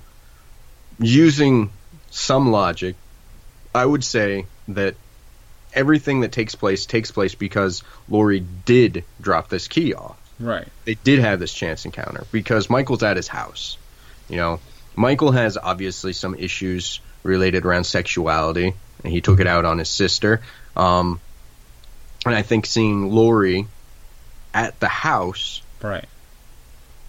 [1.00, 1.72] using
[2.10, 2.96] some logic,
[3.74, 4.96] I would say that
[5.74, 10.20] everything that takes place takes place because Laurie did drop this key off.
[10.40, 10.68] Right.
[10.86, 13.78] They did have this chance encounter because Michael's at his house.
[14.30, 14.60] You know,
[14.96, 19.90] Michael has obviously some issues related around sexuality, and he took it out on his
[19.90, 20.42] sister.
[20.76, 21.20] Um,
[22.26, 23.68] and I think seeing Laurie
[24.54, 26.06] at the house Right.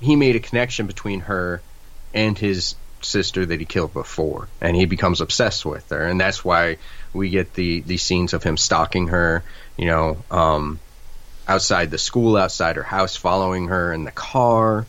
[0.01, 1.61] he made a connection between her
[2.13, 6.45] and his sister that he killed before, and he becomes obsessed with her, and that's
[6.45, 6.79] why
[7.13, 9.43] we get the the scenes of him stalking her,
[9.77, 10.81] you know, um,
[11.48, 14.87] outside the school, outside her house, following her in the car,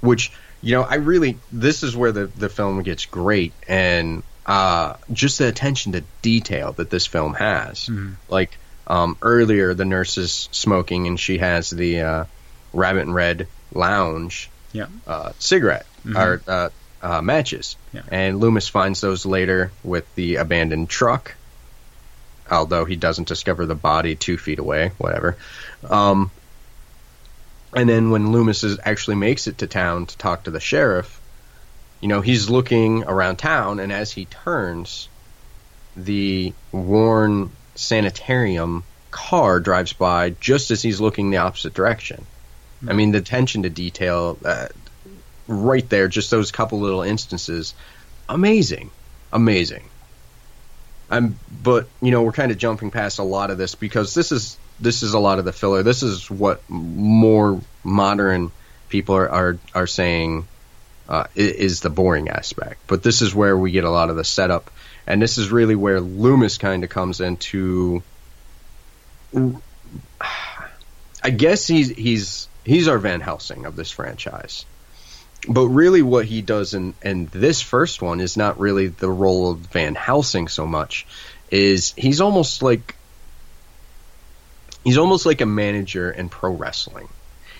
[0.00, 4.94] which you know, I really this is where the the film gets great, and uh,
[5.12, 7.88] just the attention to detail that this film has,
[8.28, 8.56] like.
[8.88, 12.24] Um, earlier, the nurse is smoking, and she has the uh,
[12.72, 14.86] Rabbit in Red Lounge Yeah.
[15.08, 16.68] uh, cigarette or uh,
[17.02, 17.74] uh, matches.
[17.92, 18.02] Yeah.
[18.12, 21.34] And Loomis finds those later with the abandoned truck,
[22.50, 25.36] although he doesn't discover the body two feet away, whatever.
[25.88, 26.30] Um,
[27.74, 31.20] and then when Loomis is, actually makes it to town to talk to the sheriff,
[32.00, 35.08] you know, he's looking around town, and as he turns,
[35.96, 42.26] the Warren sanitarium car drives by just as he's looking the opposite direction.
[42.86, 44.68] I mean, the attention to detail, uh,
[45.48, 47.74] right there, just those couple little instances,
[48.28, 48.90] amazing,
[49.32, 49.84] amazing.
[51.10, 54.32] I'm, but you know, we're kind of jumping past a lot of this because this
[54.32, 55.82] is this is a lot of the filler.
[55.82, 58.50] This is what more modern
[58.88, 60.46] people are are, are saying
[61.08, 62.80] uh, is the boring aspect.
[62.86, 64.70] But this is where we get a lot of the setup,
[65.06, 68.02] and this is really where Loomis kind of comes into.
[71.22, 74.64] I guess he's he's he's our Van Helsing of this franchise.
[75.48, 79.52] But really, what he does in, in this first one is not really the role
[79.52, 81.06] of Van Helsing so much.
[81.50, 82.96] Is he's almost like
[84.84, 87.08] he's almost like a manager in pro wrestling.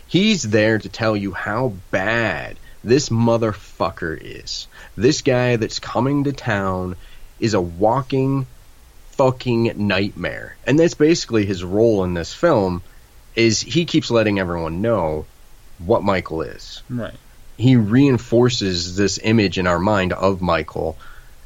[0.09, 4.69] He's there to tell you how bad this motherfucker is.
[4.97, 6.97] This guy that's coming to town
[7.41, 8.47] is a walking
[9.13, 10.57] fucking nightmare.
[10.67, 12.83] And that's basically his role in this film
[13.35, 15.27] is he keeps letting everyone know
[15.79, 16.83] what Michael is.
[16.89, 17.15] Right.
[17.57, 20.99] He reinforces this image in our mind of Michael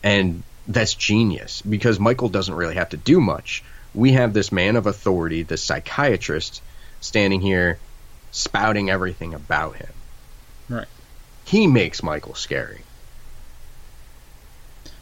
[0.03, 3.63] and that's genius because Michael doesn't really have to do much.
[3.95, 6.63] We have this man of authority, this psychiatrist
[7.01, 7.79] standing here
[8.31, 9.93] spouting everything about him.
[10.69, 10.89] Right.
[11.45, 12.81] He makes Michael scary.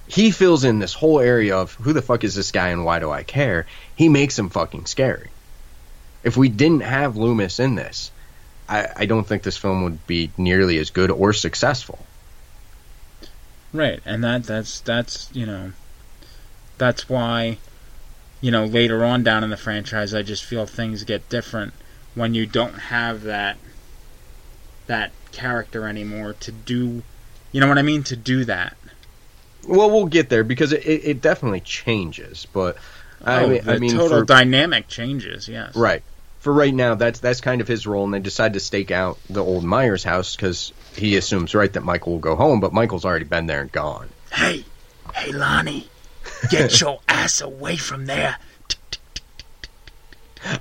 [0.07, 2.99] He fills in this whole area of who the fuck is this guy and why
[2.99, 3.67] do I care?
[3.95, 5.29] He makes him fucking scary.
[6.25, 8.11] If we didn't have Loomis in this,
[8.69, 11.99] I, I don't think this film would be nearly as good or successful.
[13.73, 15.73] Right, and that that's that's you know,
[16.79, 17.59] that's why,
[18.41, 21.73] you know, later on down in the franchise, I just feel things get different
[22.15, 23.57] when you don't have that
[24.87, 27.03] that character anymore to do,
[27.53, 28.77] you know what I mean, to do that.
[29.67, 32.79] Well, we'll get there because it, it, it definitely changes, but
[33.23, 35.47] I oh, mean, the I mean, total for, dynamic changes.
[35.47, 35.77] Yes.
[35.77, 36.03] right
[36.41, 39.19] for right now, that's that's kind of his role, and they decide to stake out
[39.29, 43.05] the old Myers house because he assumes right that Michael will go home, but Michael's
[43.05, 44.09] already been there and gone.
[44.33, 44.65] Hey,
[45.15, 45.89] hey, Lonnie,
[46.51, 48.37] get your ass away from there.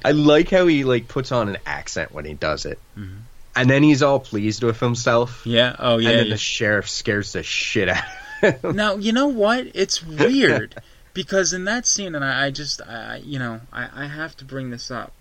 [0.04, 3.18] I like how he like puts on an accent when he does it, mm-hmm.
[3.56, 5.44] and then he's all pleased with himself.
[5.46, 5.76] Yeah.
[5.78, 6.10] Oh yeah.
[6.10, 6.34] and then yeah.
[6.34, 8.04] the sheriff scares the shit out.
[8.42, 8.75] of him.
[8.75, 9.67] Now you know what?
[9.75, 10.82] It's weird
[11.13, 14.46] because in that scene, and I, I just, I, you know, I, I have to
[14.46, 15.13] bring this up.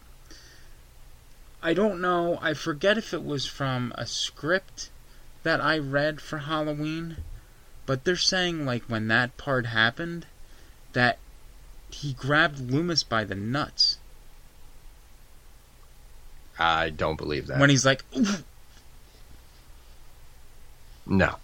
[1.66, 2.38] I don't know.
[2.40, 4.88] I forget if it was from a script
[5.42, 7.16] that I read for Halloween,
[7.86, 10.26] but they're saying like when that part happened,
[10.92, 11.18] that
[11.90, 13.98] he grabbed Loomis by the nuts
[16.56, 17.58] I don't believe that.
[17.58, 18.44] when he's like, "Oof."
[21.04, 21.34] no,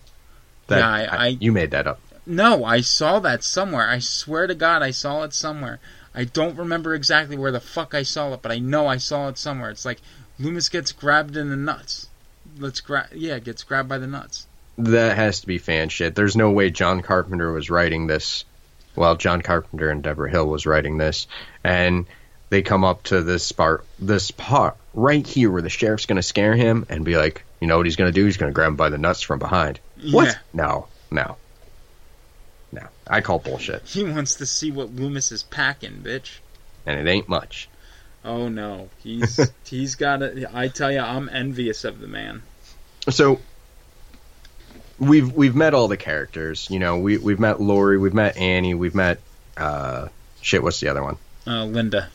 [0.68, 1.98] that, Yeah, I- I- you made that up.
[2.24, 3.88] No, I saw that somewhere.
[3.88, 5.80] I swear to God, I saw it somewhere.
[6.14, 9.28] I don't remember exactly where the fuck I saw it, but I know I saw
[9.28, 9.70] it somewhere.
[9.70, 10.00] It's like
[10.38, 12.08] Loomis gets grabbed in the nuts.
[12.58, 14.46] Let's grab, yeah, gets grabbed by the nuts.
[14.78, 16.14] that has to be fan shit.
[16.14, 18.44] There's no way John Carpenter was writing this.
[18.94, 21.26] Well, John Carpenter and Debra Hill was writing this,
[21.64, 22.06] and
[22.50, 26.22] they come up to this part, this part right here where the sheriff's going to
[26.22, 28.26] scare him and be like, you know what he's going to do?
[28.26, 29.80] He's going to grab him by the nuts from behind.
[30.10, 30.26] What?
[30.26, 30.34] Yeah.
[30.52, 31.36] No, no,
[32.72, 32.82] no.
[33.06, 36.38] I call bullshit, He wants to see what Loomis is packing, bitch.
[36.86, 37.68] and it ain't much.
[38.24, 40.48] Oh no, he's he's got a.
[40.52, 42.42] I tell you, I'm envious of the man.
[43.10, 43.40] so
[44.98, 46.68] we've we've met all the characters.
[46.70, 49.18] You know, we we've met Laurie, we've met Annie, we've met
[49.56, 50.08] uh
[50.40, 50.62] shit.
[50.62, 51.16] What's the other one?
[51.46, 52.08] Uh, Linda.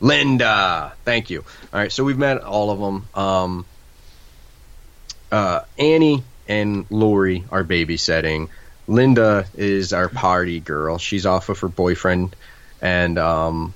[0.00, 0.92] Linda.
[1.04, 1.40] Thank you.
[1.72, 3.08] All right, so we've met all of them.
[3.20, 3.66] Um,
[5.32, 8.48] uh, Annie and Laurie are babysitting.
[8.88, 10.98] Linda is our party girl.
[10.98, 12.34] She's off with her boyfriend,
[12.80, 13.74] and um,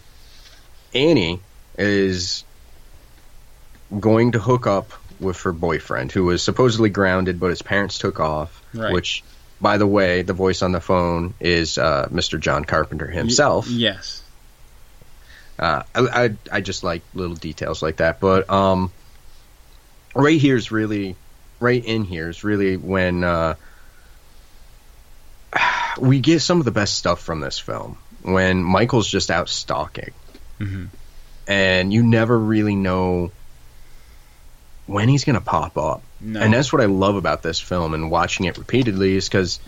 [0.94, 1.40] Annie
[1.78, 2.44] is
[4.00, 4.90] going to hook up
[5.20, 8.62] with her boyfriend, who was supposedly grounded, but his parents took off.
[8.74, 8.92] Right.
[8.92, 9.22] Which,
[9.60, 12.40] by the way, the voice on the phone is uh, Mr.
[12.40, 13.66] John Carpenter himself.
[13.66, 14.22] Y- yes.
[15.58, 18.18] Uh, I, I I just like little details like that.
[18.18, 18.90] But um,
[20.14, 21.14] right here is really,
[21.60, 23.54] right in here is really when uh,
[25.98, 27.96] we get some of the best stuff from this film.
[28.22, 30.12] When Michael's just out stalking,
[30.60, 30.88] Mhm.
[31.48, 33.32] and you never really know
[34.86, 36.02] when he's gonna pop up.
[36.20, 36.40] No.
[36.40, 39.58] And that's what I love about this film and watching it repeatedly is because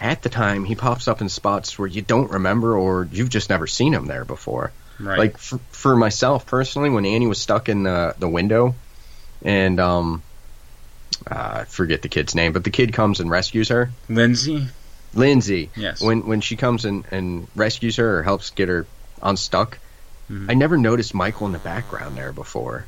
[0.00, 3.50] at the time he pops up in spots where you don't remember or you've just
[3.50, 4.72] never seen him there before.
[4.98, 5.18] Right.
[5.18, 8.74] Like for, for myself personally, when Annie was stuck in the the window,
[9.42, 10.22] and um,
[11.30, 13.90] uh, I forget the kid's name, but the kid comes and rescues her.
[14.08, 14.68] Lindsey.
[15.14, 15.70] Lindsey.
[15.76, 16.00] Yes.
[16.00, 18.86] When when she comes and, and rescues her or helps get her
[19.22, 19.78] unstuck,
[20.30, 20.50] Mhm.
[20.50, 22.84] I never noticed Michael in the background there before.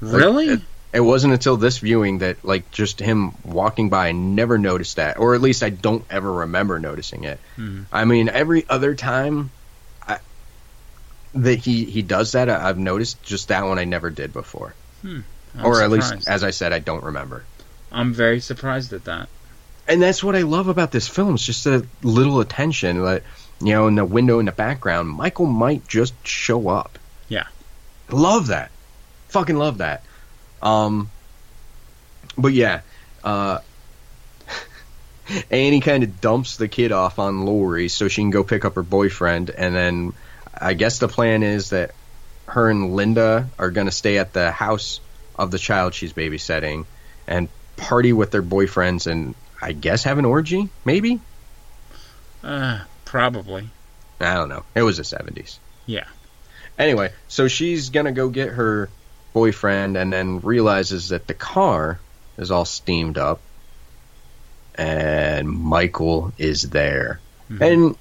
[0.00, 0.48] Like, Really?
[0.48, 0.60] it,
[0.94, 5.18] it wasn't until this viewing that like just him walking by, I never noticed that,
[5.18, 7.38] or at least I don't ever remember noticing it.
[7.58, 7.84] Mhm.
[7.92, 9.50] I mean, every other time
[10.08, 10.18] I,
[11.34, 13.22] that he he does that, I, I've noticed.
[13.22, 14.74] Just that one, I never did before,
[15.04, 15.24] I'm
[15.62, 17.44] or at least, as I said, I don't remember.
[17.92, 19.28] I'm very surprised at that.
[19.88, 21.34] And that's what I love about this film.
[21.34, 23.22] It's just a little attention, like
[23.60, 25.08] you know, in the window in the background.
[25.08, 26.98] Michael might just show up.
[27.28, 27.46] Yeah.
[28.10, 28.70] love that.
[29.28, 30.02] Fucking love that.
[30.62, 31.10] Um,
[32.36, 32.80] but yeah,
[33.24, 33.60] uh,
[35.50, 38.74] Annie kind of dumps the kid off on Laurie so she can go pick up
[38.74, 40.12] her boyfriend, and then
[40.54, 41.92] I guess the plan is that
[42.46, 45.00] her and Linda are going to stay at the house
[45.38, 46.86] of the child she's babysitting
[47.26, 51.20] and party with their boyfriends and I guess have an orgy, maybe?
[52.42, 53.68] Uh, probably.
[54.20, 54.64] I don't know.
[54.74, 55.58] It was the 70s.
[55.86, 56.06] Yeah.
[56.78, 58.88] Anyway, so she's going to go get her
[59.32, 61.98] boyfriend and then realizes that the car
[62.38, 63.40] is all steamed up
[64.74, 67.20] and Michael is there.
[67.60, 67.96] And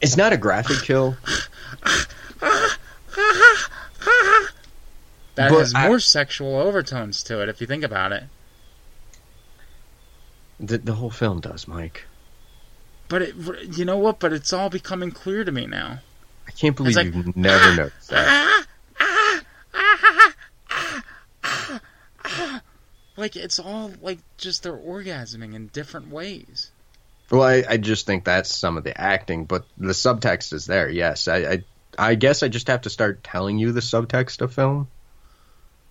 [0.00, 1.16] it's not a graphic kill.
[5.34, 8.24] That But has I- more sexual overtones to it if you think about it.
[10.62, 12.06] The, the whole film does, Mike.
[13.08, 13.34] But it,
[13.76, 14.20] you know what?
[14.20, 15.98] But it's all becoming clear to me now.
[16.46, 18.64] I can't believe like- you've never ah, noticed that.
[19.00, 19.42] Ah,
[22.24, 22.62] ah,
[23.16, 26.70] like it's all like just they're orgasming in different ways.
[27.30, 30.88] Well, I, I just think that's some of the acting, but the subtext is there.
[30.88, 31.64] Yes, I, I,
[31.98, 34.88] I guess I just have to start telling you the subtext of film.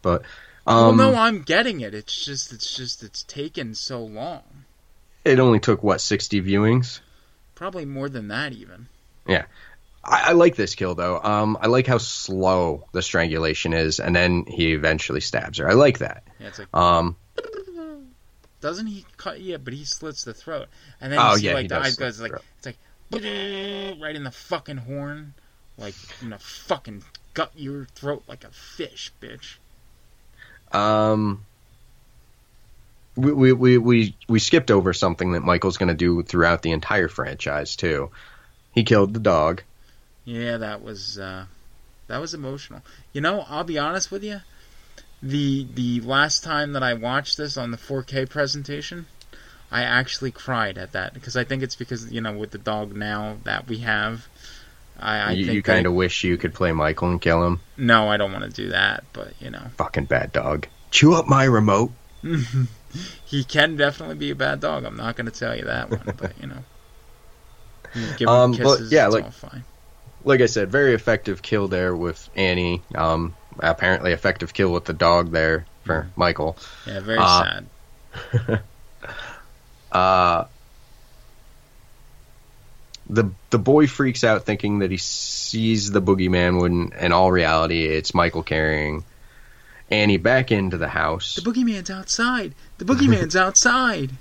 [0.04, 0.22] But
[0.68, 1.96] um, well, no, um, I'm getting it.
[1.96, 4.44] It's just, it's just, it's taken so long.
[5.26, 7.00] It only took what sixty viewings.
[7.56, 8.88] Probably more than that, even.
[10.04, 11.20] I, I like this kill though.
[11.22, 15.70] Um, I like how slow the strangulation is, and then he eventually stabs her.
[15.70, 16.24] I like that.
[16.40, 17.16] Yeah, it's like, Um,
[18.62, 19.40] doesn't he cut?
[19.42, 20.68] Yeah, but he slits the throat,
[21.00, 22.44] and then Oh, you see yeah, like he the eyes goes the like, throat.
[22.58, 22.78] it's like,
[24.02, 25.34] right in the fucking horn,
[25.78, 27.04] like you know, fucking
[27.36, 29.58] gut your throat like a fish, bitch.
[30.76, 31.46] Um,
[33.16, 36.72] we we we we, we skipped over something that Michael's going to do throughout the
[36.72, 38.10] entire franchise too.
[38.74, 39.64] He killed the dog.
[40.24, 41.46] Yeah, that was uh,
[42.08, 42.82] that was emotional.
[43.14, 44.42] You know, I'll be honest with you.
[45.22, 49.06] The the last time that I watched this on the 4K presentation,
[49.72, 52.96] I actually cried at that because I think it's because you know with the dog
[52.96, 54.28] now that we have,
[55.00, 57.60] I, I you you kind of wish you could play Michael and kill him.
[57.78, 60.68] no, I don't want to do that, but you know Fucking bad dog.
[60.92, 61.92] Chew up my remote.
[63.26, 64.86] he can definitely be a bad dog.
[64.86, 66.64] I'm not going to tell you that one, but you know,
[68.18, 69.64] give him Um, but, kisses, yeah, it's like- all fine.
[70.24, 72.84] Like I said, very effective kill there with Annie.
[72.94, 76.58] Um, apparently effective kill with the dog there for Michael.
[76.86, 78.62] Yeah, very uh, sad.
[79.92, 80.46] Uh,
[83.10, 87.86] the the boy freaks out thinking that he sees the boogeyman when in all reality
[87.86, 89.04] it's Michael carrying
[89.92, 91.36] Annie back into the house.
[91.36, 92.56] The boogeyman's outside.
[92.78, 94.12] The boogeyman's outside.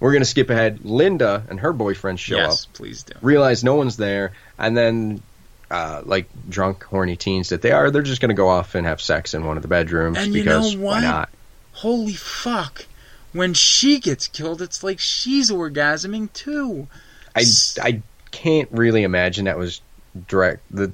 [0.00, 0.84] We're gonna skip ahead.
[0.84, 3.14] Linda and her boyfriend show yes, up, please do.
[3.22, 5.22] realize no one's there, and then
[5.70, 9.00] uh, like drunk, horny teens that they are, they're just gonna go off and have
[9.00, 11.30] sex in one of the bedrooms And you because know why not?
[11.72, 12.86] Holy fuck.
[13.32, 16.86] When she gets killed, it's like she's orgasming too.
[17.34, 17.44] I
[17.82, 19.80] I can't really imagine that was
[20.28, 20.92] direct the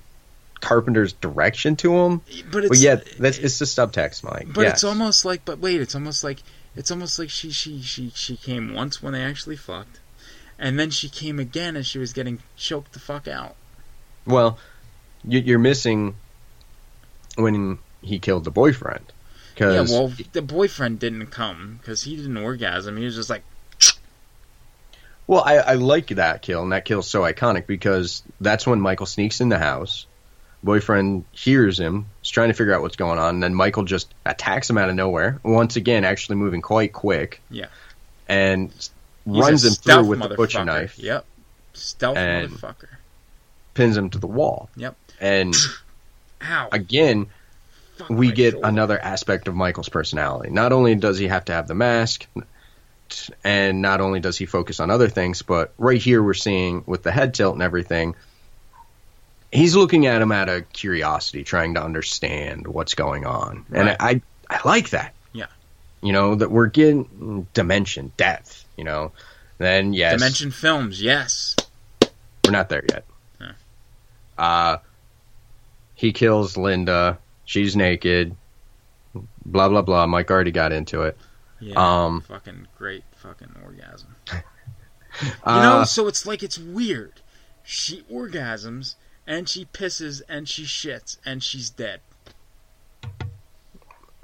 [0.61, 2.20] Carpenter's direction to him.
[2.50, 4.48] But it's But yeah, that's it's the subtext, Mike.
[4.52, 4.72] But yes.
[4.74, 6.42] it's almost like but wait, it's almost like
[6.76, 10.00] it's almost like she she she she came once when they actually fucked.
[10.58, 13.56] And then she came again as she was getting choked the fuck out.
[14.26, 14.58] well,
[15.24, 16.16] you, you're missing
[17.36, 19.12] when he killed the boyfriend.
[19.56, 22.96] Yeah, Because well, the boyfriend didn't come because he didn't orgasm.
[22.96, 23.42] He was just like,
[25.26, 29.06] well, I, I like that kill, and that kill's so iconic because that's when Michael
[29.06, 30.06] sneaks in the house.
[30.62, 34.12] Boyfriend hears him, is trying to figure out what's going on, and then Michael just
[34.26, 35.40] attacks him out of nowhere.
[35.42, 37.66] Once again, actually moving quite quick, yeah,
[38.28, 38.90] and he's
[39.26, 41.24] runs him through with the butcher knife, Yep,
[41.72, 42.88] stealth And- motherfucker.
[43.74, 44.68] pins him to the wall.
[44.76, 44.96] Yep.
[45.20, 45.54] And
[46.42, 46.68] Ow.
[46.72, 47.26] again,
[47.96, 50.50] Fuck we get another aspect of Michael's personality.
[50.50, 52.26] Not only does he have to have the mask,
[53.44, 57.02] and not only does he focus on other things, but right here we're seeing with
[57.02, 58.14] the head tilt and everything,
[59.53, 63.96] he's looking at him out of curiosity, trying to understand what's going on, and Right.
[64.01, 65.14] I I like that.
[65.32, 65.46] Yeah.
[66.03, 68.64] you know that we're getting dimension, depth.
[68.76, 69.12] You know,
[69.59, 71.57] then yes, Dimension Films, yes.
[72.44, 73.05] we're not there yet.
[73.40, 73.53] Yeah.
[74.38, 74.76] Uh,
[75.94, 77.18] he kills Linda.
[77.44, 78.34] She's naked.
[79.44, 80.07] Blah blah blah.
[80.07, 81.16] Mike already got into it.
[81.61, 81.74] Yeah.
[81.76, 84.14] Um, fucking great fucking orgasm.
[84.32, 84.36] Uh,
[85.22, 85.26] You
[85.62, 87.12] know, so it's like it's weird.
[87.64, 88.94] She orgasms
[89.30, 92.00] and she pisses and she shits and she's dead.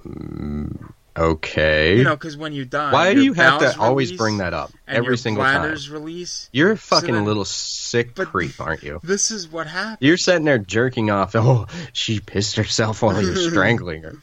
[0.04, 1.96] Mm, okay.
[1.98, 4.72] You know, because when you die, Why do you have to always bring that up
[4.88, 5.62] every single time?
[5.90, 6.50] release.
[6.52, 8.98] You're a fucking then- little sick creep, aren't you?
[9.04, 9.98] This is what happens.
[10.00, 11.34] You're sitting there jerking off.
[11.46, 14.14] Oh, she pissed herself while you're strangling her.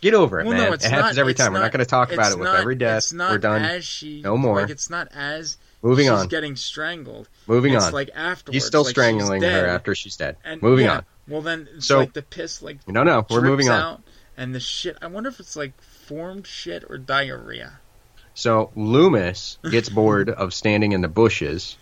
[0.00, 0.66] Get over it, well, man.
[0.68, 1.52] no, it happens not, every time.
[1.52, 2.98] We're not going to talk about it with not- every death.
[3.04, 3.62] It's not We're done.
[3.62, 4.60] As she, No more.
[4.60, 6.28] Like it's not as Moving she's on.
[6.28, 7.28] getting strangled.
[7.46, 7.92] Moving it's on.
[7.92, 8.54] like afterwards.
[8.56, 10.36] He's still like she's strangling her after she's dead.
[10.42, 11.04] And Moving yeah, on.
[11.28, 13.80] Well, then it's So- like the piss like No, no, we're moving on.
[13.80, 14.02] out,
[14.36, 14.96] and the shit.
[15.02, 17.74] I wonder if it's like formed shit or diarrhea.
[18.32, 21.76] So Loomis gets bored of standing in the bushes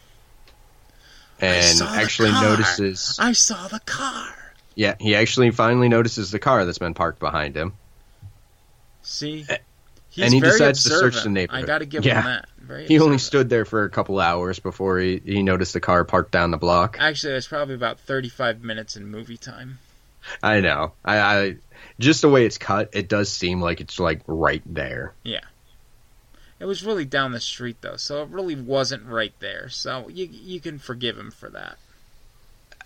[1.41, 3.17] and actually notices.
[3.21, 4.35] I saw the car.
[4.75, 7.73] Yeah, he actually finally notices the car that's been parked behind him.
[9.03, 9.47] See,
[10.11, 11.25] He's and he very decides to search observant.
[11.25, 11.65] the neighborhood.
[11.65, 12.21] I got to give Yeah.
[12.21, 12.49] him that.
[12.73, 16.05] Very He only stood there for a couple hours before he, he noticed the car
[16.05, 16.97] parked down the block.
[16.99, 19.79] Actually, it's probably about thirty-five minutes in movie time.
[20.43, 20.93] I know.
[21.05, 21.57] I, I
[21.99, 25.13] just the way it's cut, it does seem like it's like right there.
[25.23, 25.45] Yeah.
[26.61, 29.69] It was really down the street though, so it really wasn't right there.
[29.69, 31.77] So you you can forgive him for that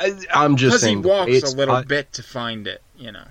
[0.01, 2.83] I, I'm just because he saying way walks a little cut- bit to find it.
[2.99, 3.27] You know.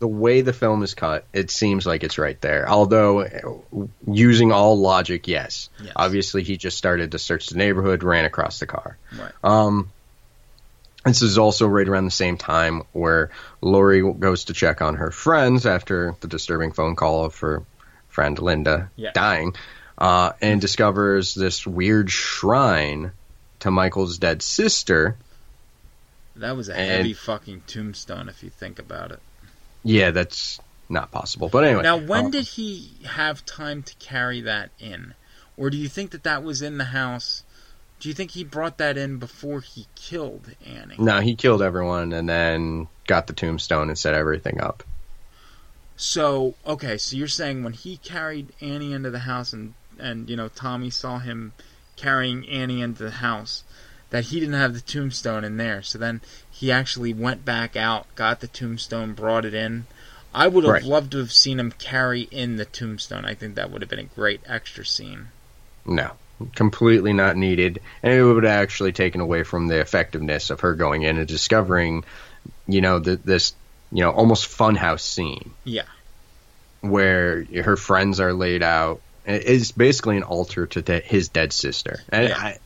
[0.00, 2.66] The way the film is cut, it seems like it's right there.
[2.68, 5.68] Although, using all logic, yes.
[5.82, 5.92] Yes.
[5.94, 8.96] Obviously, he just started to search the neighborhood, ran across the car.
[9.18, 9.32] Right.
[9.44, 9.90] Um,
[11.04, 13.30] this is also right around the same time where
[13.60, 17.62] Laurie goes to check on her friends after the disturbing phone call of her
[18.08, 19.12] friend Linda Yeah.
[19.12, 19.54] dying,
[19.98, 23.12] uh, and discovers this weird shrine
[23.60, 25.16] to Michael's dead sister.
[26.36, 29.20] That was a And- heavy fucking tombstone if you think about it.
[29.82, 31.48] Yeah, that's not possible.
[31.48, 35.14] But anyway, Now, when um, did he have time to carry that in?
[35.56, 37.44] Or do you think that that was in the house?
[38.00, 40.96] Do you think he brought that in before he killed Annie?
[40.98, 44.82] No, he killed everyone and then got the tombstone and set everything up.
[45.96, 50.36] So, okay, so you're saying when he carried Annie into the house and and you
[50.36, 51.52] know Tommy saw him
[51.96, 53.64] carrying Annie into the house
[54.10, 55.82] that he didn't have the tombstone in there.
[55.82, 59.86] So then he actually went back out, got the tombstone, brought it in.
[60.34, 60.82] I would have Right.
[60.84, 63.24] loved to have seen him carry in the tombstone.
[63.24, 65.28] I think that would have been a great extra scene.
[65.84, 66.12] No,
[66.54, 70.74] completely not needed, and it would have actually taken away from the effectiveness of her
[70.74, 72.04] going in and discovering,
[72.68, 73.54] you know, the, this,
[73.90, 75.82] you know, almost funhouse scene Yeah.
[76.80, 79.00] where her friends are laid out.
[79.26, 82.38] It is basically an altar to de- his dead sister, and Yeah.
[82.38, 82.58] I,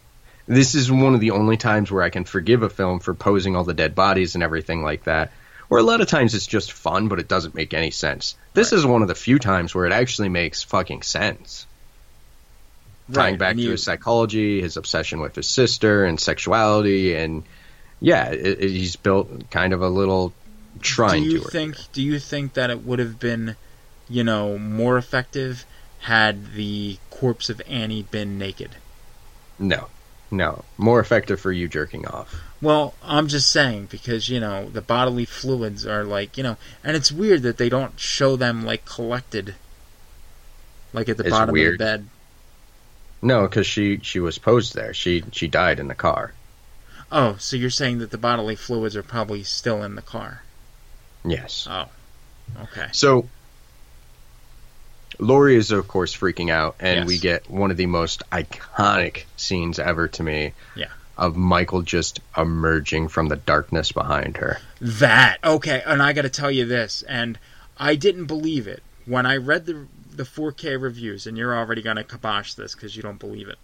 [0.47, 3.57] this is one of the only times where I can forgive a film for posing
[3.57, 5.32] all the dead bodies and everything like that.
[5.68, 8.36] Where a lot of times it's just fun, but it doesn't make any sense.
[8.53, 11.66] This is one of the few times where it actually makes fucking sense.
[13.12, 17.45] tying back and to his psychology, his obsession with his sister, and sexuality, and
[18.01, 20.32] yeah, it, it- he's built kind of a little
[20.82, 23.55] shrine do you think do you think that it would have been
[24.09, 25.64] you know more effective
[26.01, 28.70] had the corpse of annie been naked
[29.57, 29.86] No,
[30.37, 32.35] no, more effective for you jerking off.
[32.61, 36.97] well i'm just saying because you know the bodily fluids are like you know and
[36.97, 39.55] it's weird that they don't show them like collected
[40.93, 41.74] like at the It's bottom weird.
[41.74, 42.07] of the bed
[43.22, 44.93] No, because she she was posed there.
[44.95, 46.32] She she died in the car.
[47.11, 50.43] oh so you're saying that the bodily fluids are probably still in the car
[51.24, 51.66] Yes.
[51.70, 51.89] oh
[52.64, 53.28] okay So
[55.18, 57.06] Laurie is of course freaking out, and Yes.
[57.06, 60.52] we get one of the most iconic scenes ever to me.
[60.74, 60.88] Yeah.
[61.16, 64.58] Of Michael just emerging from the darkness behind her.
[64.80, 67.38] That okay, and I got to tell you this, and
[67.78, 72.04] I didn't believe it when I read the the 4K reviews, and you're already gonna
[72.04, 73.58] kibosh this because you don't believe it.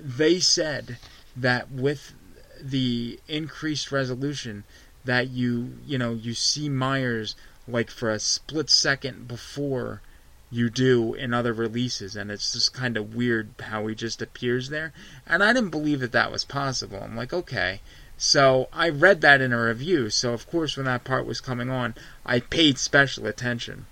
[0.00, 0.98] They said
[1.36, 2.14] that with
[2.60, 4.64] the increased resolution,
[5.04, 7.34] that you you know you see Myers
[7.66, 10.00] like for a split second before
[10.50, 14.70] you do in other releases, and it's just kind of weird how he just appears
[14.70, 14.92] there.
[15.26, 17.00] And I didn't believe that that was possible.
[17.02, 17.80] I'm like, okay.
[18.16, 20.10] So I read that in a review.
[20.10, 21.94] So of course, when that part was coming on,
[22.24, 23.86] I paid special attention,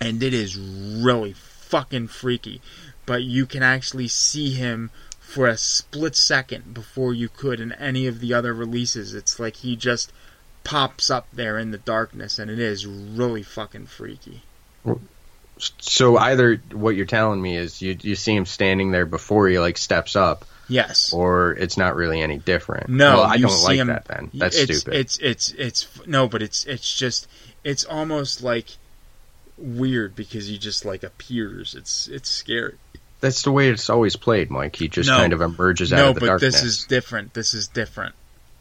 [0.00, 2.60] and it is really fucking freaky.
[3.06, 8.06] But you can actually see him for a split second before you could in any
[8.06, 9.14] of the other releases.
[9.14, 10.12] It's like he just
[10.64, 14.42] pops up there in the darkness, and it is really fucking freaky.
[15.80, 19.58] So either what you're telling me is you you see him standing there before he
[19.58, 21.12] like steps up, Yes.
[21.12, 22.88] or it's not really any different.
[22.88, 24.04] No, well, I don't see like him- that.
[24.06, 24.98] Then that's it's, stupid.
[24.98, 27.26] It's it's it's no, but it's it's just
[27.64, 28.66] it's almost like
[29.56, 31.74] weird because he just like appears.
[31.74, 32.74] It's it's scary.
[33.20, 34.76] that's the way it's always played, Mike.
[34.76, 35.16] He just No.
[35.16, 36.54] kind of emerges out no, of the darkness.
[36.54, 37.34] No, but this is different.
[37.34, 38.14] This is different.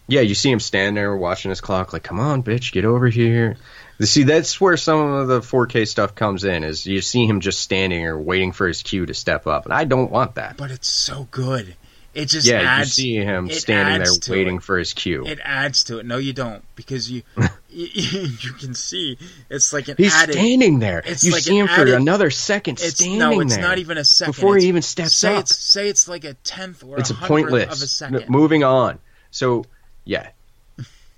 [0.08, 3.08] Yeah, you see him stand there watching his clock, like, "Come on, bitch, get over
[3.10, 3.58] here."
[4.00, 6.64] You See, that's where some of the 4K stuff comes in.
[6.64, 9.74] Is you see him just standing there waiting for his cue to step up, and
[9.74, 10.56] I don't want that.
[10.58, 11.76] But it's so good.
[12.14, 12.98] It just yeah, adds.
[12.98, 14.64] you see him standing there waiting it.
[14.64, 15.26] for his cue.
[15.28, 16.06] It adds to it.
[16.08, 17.22] No, you don't, because you
[17.70, 17.88] you,
[18.40, 19.20] you can see
[19.52, 20.34] it's like an He's added.
[20.34, 21.04] standing there.
[21.06, 23.64] it's You like see him for another second It's standing no, it's there.
[23.64, 25.42] not even a second before he even steps say up.
[25.42, 27.66] It's, say it's like a tenth or it's a a pointless.
[27.66, 28.30] of a No, second.
[28.32, 28.98] moving on.
[29.30, 29.66] So,
[30.04, 30.30] yeah.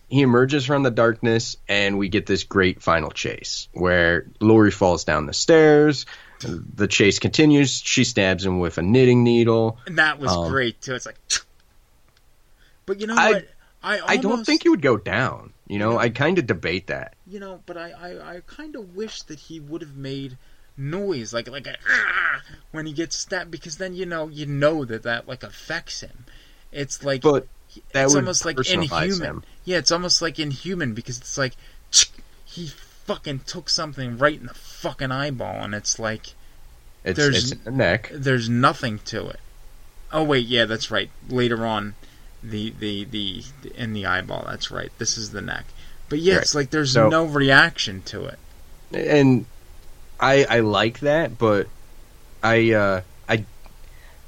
[0.10, 5.03] He emerges from the darkness, and we get this great final chase where Laurie falls
[5.03, 6.05] down the stairs.
[6.41, 7.80] The chase continues.
[7.84, 9.78] She stabs him with a knitting needle.
[9.86, 10.95] And that was Um, great too.
[10.95, 11.20] It's like,
[12.86, 13.47] but you know I- what?
[13.82, 15.53] I I don't think he would go down.
[15.68, 17.14] You know, You know- I kind of debate that.
[17.26, 20.38] you know, but I I, I kind of wish that he would have made
[20.76, 22.41] noise like like a "Ah,"
[22.72, 26.26] when he gets stabbed because then you know you know that that like affects him.
[26.74, 27.47] It's like But
[27.93, 29.22] that it's almost like inhuman.
[29.22, 29.43] him.
[29.65, 31.53] Yeah, it's almost like inhuman because it's like
[32.45, 32.67] he
[33.05, 36.34] fucking took something right in the fucking eyeball, and it's like
[37.03, 38.09] It's, There's- it's the neck.
[38.13, 39.39] there's nothing to it.
[40.11, 41.09] Oh wait, yeah, that's right.
[41.30, 41.95] Later on,
[42.43, 43.43] the the the
[43.76, 44.45] in the eyeball.
[44.49, 44.91] That's right.
[44.97, 45.65] This is the neck.
[46.09, 46.41] But yeah, Right.
[46.41, 48.39] it's like there's So- no reaction to it.
[48.93, 49.45] and
[50.20, 51.67] I I like that, but
[52.43, 53.01] I uh,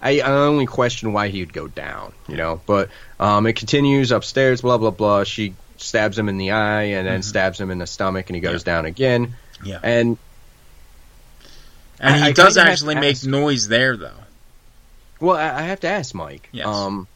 [0.01, 2.61] I I I only question why he'd go down, you know.
[2.65, 2.89] But
[3.19, 5.23] um, it continues upstairs, blah blah blah.
[5.23, 8.41] She stabs him in the eye and then stabs him in the stomach, and he
[8.41, 9.27] goes down again.
[9.27, 9.65] Mm-hmm.
[9.67, 9.79] Yeah.
[9.83, 10.17] And
[11.99, 14.11] And he I- I does kinda actually make ask- noise there, though.
[15.19, 16.49] well, I, I have to ask Mike.
[16.51, 16.65] Yes.
[16.65, 17.07] Um,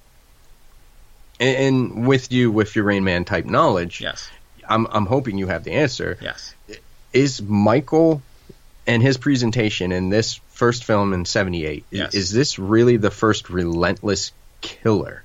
[1.39, 4.29] and, and with you, with your Rain Man type knowledge, Yes.
[4.67, 6.17] I'm I'm hoping you have the answer.
[6.21, 6.53] Yes.
[7.13, 8.21] is Michael
[8.87, 12.13] and his presentation in this first film in 78 Yes.
[12.15, 14.31] is this really the first relentless
[14.61, 15.23] killer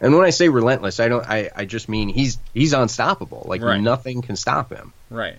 [0.00, 3.60] and when i say relentless i don't i, I just mean he's he's unstoppable like
[3.62, 3.80] Right.
[3.80, 5.38] nothing can stop him Right.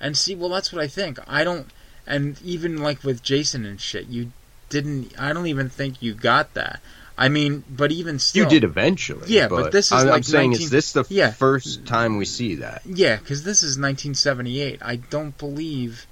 [0.00, 1.18] And see, well, that's what I think.
[1.26, 1.66] I don't,
[2.06, 4.30] and even like with Jason and shit, you
[4.68, 5.12] didn't.
[5.18, 6.80] I don't even think you got that.
[7.16, 10.24] I mean, but even still, you did eventually Yeah, but this is I'm, I'm like
[10.24, 11.32] saying 19 is this the Yeah.
[11.32, 14.78] first time we see that Yeah, because this is 1978.
[14.82, 16.06] I don't believe.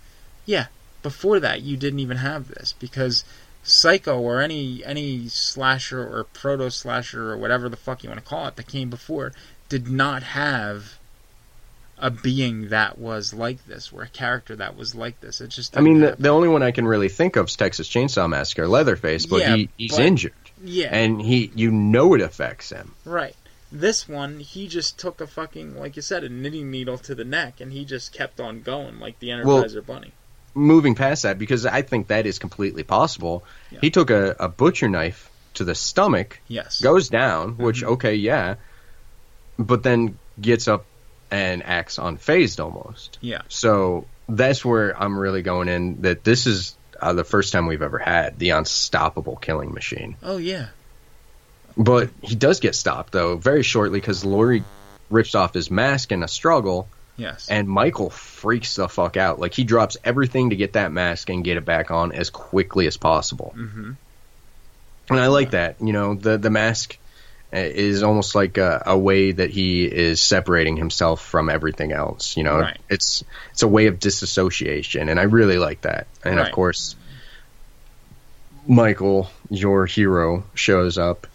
[0.47, 0.67] Yeah,
[1.07, 3.25] before that you didn't even have this because
[3.63, 8.29] Psycho or any any slasher or proto slasher or whatever the fuck you want to
[8.29, 9.33] call it that came before
[9.69, 10.99] did not have
[11.99, 15.41] a being that was like this or a character that was like this.
[15.41, 17.89] It just i mean the, the only one i can really think of is texas
[17.89, 20.33] chainsaw massacre leatherface but Yeah, he, he's but- injured
[20.63, 23.37] yeah, and he you know it affects him right.
[23.73, 27.25] This one, he just took a fucking, like you said, a knitting needle to the
[27.25, 30.13] neck, and he just kept on going like the Well, Energizer Bunny.
[30.57, 33.45] Moving past that because I think that is completely possible.
[33.71, 33.79] Yeah.
[33.83, 36.81] He took a, a butcher knife to the stomach, Yes.
[36.81, 37.93] goes down, which Mm-hmm.
[37.93, 38.57] okay, yeah,
[39.59, 40.85] but then gets up
[41.31, 43.19] and acts unfazed almost.
[43.21, 43.43] Yeah.
[43.49, 46.03] So that's where I'm really going in.
[46.03, 50.17] That this is uh, the first time we've ever had the unstoppable killing machine.
[50.23, 50.69] Oh yeah.
[51.77, 54.65] But he does get stopped though very shortly because Laurie
[55.11, 56.89] rips off his mask in a struggle,
[57.19, 57.49] Yes.
[57.51, 59.39] and Michael freaks the fuck out.
[59.41, 62.87] Like he drops everything to get that mask and get it back on as quickly
[62.87, 63.53] as possible.
[63.55, 63.93] hmm
[65.11, 65.77] And I like that.
[65.81, 66.99] You know, the the mask
[67.53, 72.37] uh, is almost like a, a way that he is separating himself from everything else.
[72.37, 72.79] You know, Right.
[72.91, 76.09] it's it's a way of disassociation, and I really like that.
[76.25, 76.47] And Right.
[76.47, 76.97] of course,
[78.67, 81.27] Michael, your hero, shows up.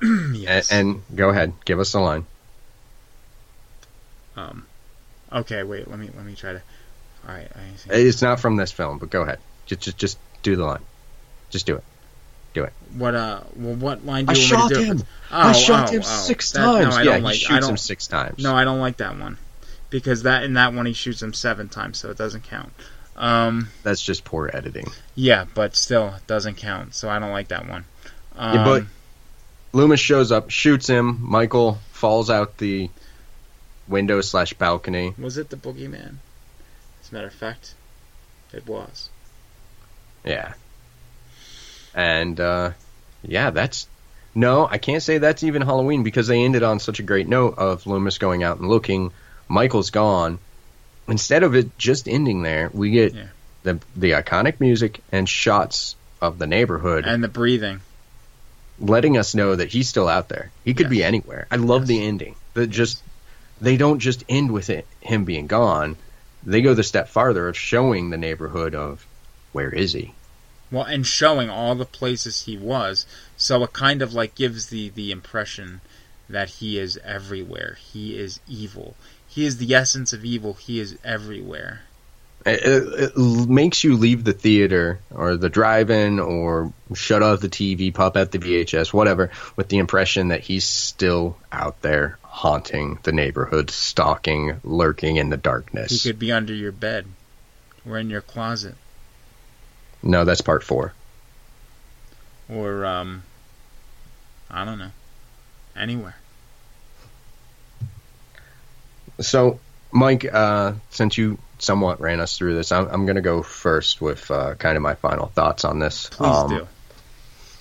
[0.32, 0.70] yes.
[0.70, 2.24] And, and go ahead, give us the line.
[4.36, 4.66] Um.
[5.32, 5.62] Okay.
[5.62, 5.88] Wait.
[5.88, 6.10] Let me.
[6.14, 6.62] Let me try to.
[7.28, 7.48] All right.
[7.54, 7.94] I.
[7.94, 9.38] It's not from this film, but go ahead.
[9.66, 10.82] Just just just do the line.
[11.50, 11.84] Just do it.
[12.52, 12.72] Do it.
[12.96, 13.40] What uh?
[13.56, 14.86] Well, what line do I you want shot me to do?
[14.92, 15.02] him.
[15.30, 16.08] Oh, I shot oh, him oh.
[16.08, 16.94] six That- no, times.
[16.94, 17.34] I yeah, don't he like.
[17.36, 18.42] shoots I don't, him six times.
[18.42, 19.38] No, I don't like that one
[19.90, 22.72] because that in that one he shoots him seven times, so it doesn't count.
[23.16, 23.68] Um.
[23.84, 24.86] that's just poor editing.
[25.14, 27.84] Yeah, but still it doesn't count, so I don't like that one.
[28.36, 28.84] Um, Yeah, but
[29.72, 31.18] Loomis shows up, shoots him.
[31.20, 32.90] Michael falls out the
[33.88, 35.14] window slash balcony.
[35.18, 36.16] was it the boogeyman?
[37.02, 37.74] As a matter of fact,
[38.52, 39.08] it was.
[40.24, 40.54] Yeah.
[41.94, 42.72] And uh,
[43.22, 43.86] yeah, that's
[44.34, 47.56] no, I can't say that's even Halloween because they ended on such a great note
[47.58, 49.12] of Loomis going out and looking.
[49.48, 50.38] Michael's gone.
[51.06, 53.26] Instead of it just ending there, we get Yeah.
[53.62, 57.80] the the iconic music and shots of the neighborhood, And the breathing.
[58.80, 60.50] letting us know that he's still out there.
[60.64, 61.46] He could be anywhere.
[61.50, 61.88] I love Yes.
[61.88, 62.34] the ending.
[62.54, 63.02] That just
[63.60, 65.96] they don't just end with it him being gone.
[66.42, 69.06] They go the step farther of showing the neighborhood of
[69.52, 70.14] where is he?
[70.70, 74.88] Well, and showing all the places he was, so it kind of like gives the
[74.88, 75.80] the impression
[76.28, 77.78] that he is everywhere.
[77.80, 78.96] He is evil.
[79.26, 80.54] He is the essence of evil.
[80.54, 81.82] He is everywhere.
[82.46, 83.16] It, it,
[83.48, 88.32] makes you leave the theater or the drive-in or shut off the TV, pop out
[88.32, 94.60] the VHS, whatever, with the impression that he's still out there haunting the neighborhood, stalking,
[94.62, 96.02] lurking in the darkness.
[96.02, 97.06] He could be under your bed
[97.88, 98.74] or in your closet
[100.02, 100.92] No, that's part four.
[102.48, 103.22] or um
[104.50, 104.90] I don't know.
[105.74, 106.14] Anywhere.
[109.20, 109.58] So,
[109.90, 114.00] Mike, uh, since you somewhat ran us through this, I'm, I'm going to go first
[114.00, 116.08] with uh, kind of my final thoughts on this.
[116.10, 116.68] Please Um, do.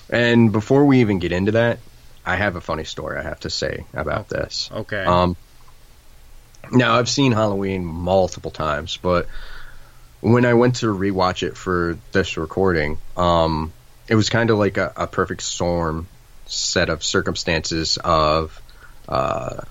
[0.10, 1.80] And before we even get into that,
[2.26, 4.70] I have a funny story I have to say about this.
[4.72, 5.04] Okay.
[5.04, 5.36] Um,
[6.72, 9.28] now I've seen Halloween multiple times, but
[10.22, 13.74] when I went to rewatch it for this recording, um,
[14.08, 16.08] it was kind of like a, a perfect storm
[16.46, 17.98] set of circumstances.
[17.98, 18.62] Of
[19.08, 19.62] uh,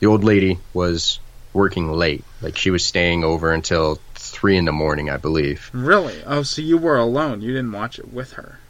[0.00, 1.20] the old lady was
[1.58, 5.68] working late, like she was staying over until three in the morning, I believe.
[5.74, 6.22] really?
[6.24, 7.40] Oh, so you were alone.
[7.40, 8.60] You didn't watch it with her.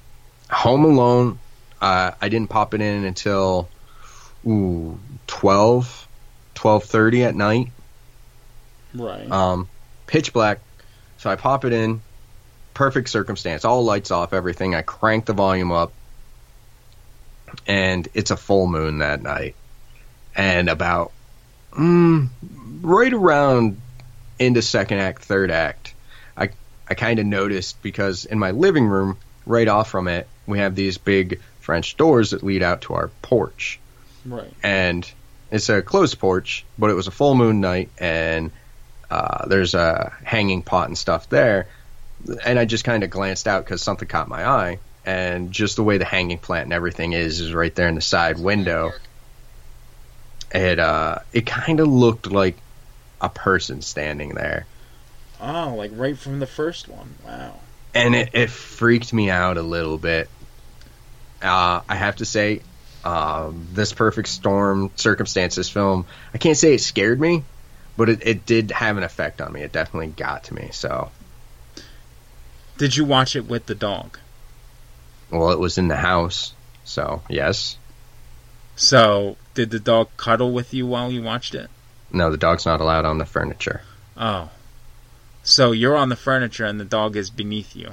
[0.50, 1.38] Home Alone,
[1.82, 3.68] uh, I didn't pop it in until
[4.46, 6.08] ooh, 12,
[6.54, 7.68] 12.30 at night.
[8.94, 9.30] Right.
[9.30, 9.68] Um,
[10.06, 10.60] pitch black.
[11.18, 12.00] So I pop it in.
[12.72, 13.66] Perfect circumstance.
[13.66, 14.74] All lights off, everything.
[14.74, 15.92] I crank the volume up.
[17.66, 19.54] And it's a full moon that night.
[20.34, 21.12] And about
[21.78, 22.28] mm,
[22.82, 23.80] right around
[24.38, 25.94] into second act, third act,
[26.36, 26.50] I
[26.88, 30.74] I kind of noticed because in my living room, right off from it, we have
[30.74, 33.78] these big French doors that lead out to our porch
[34.24, 34.52] right.
[34.62, 35.10] and
[35.50, 38.50] it's a closed porch, but it was a full moon night, and
[39.10, 41.68] uh, there's a hanging pot and stuff there.
[42.44, 45.82] And I just kind of glanced out because something caught my eye, and just the
[45.82, 48.92] way the hanging plant and everything is is right there in the side window.
[50.52, 52.56] It uh, it kind of looked like
[53.20, 54.66] a person standing there,
[55.40, 57.14] Oh, like right from the first one.
[57.24, 57.54] Wow.
[57.94, 60.28] and it, it freaked me out a little bit.
[61.42, 62.62] Uh, I have to say,
[63.04, 66.06] um, this perfect storm circumstances film.
[66.34, 67.44] I can't say it scared me,
[67.96, 69.62] but it, it did have an effect on me.
[69.62, 70.70] It definitely got to me.
[70.72, 71.10] So,
[72.76, 74.18] Did you watch it with the dog?
[75.30, 76.54] well, it was in the house.
[76.84, 77.76] So, yes.
[78.76, 81.68] So, did the dog cuddle with you while you watched it?
[82.12, 83.82] No, the dog's not allowed on the furniture.
[84.16, 84.50] Oh.
[85.42, 87.92] So you're on the furniture and the dog is beneath you.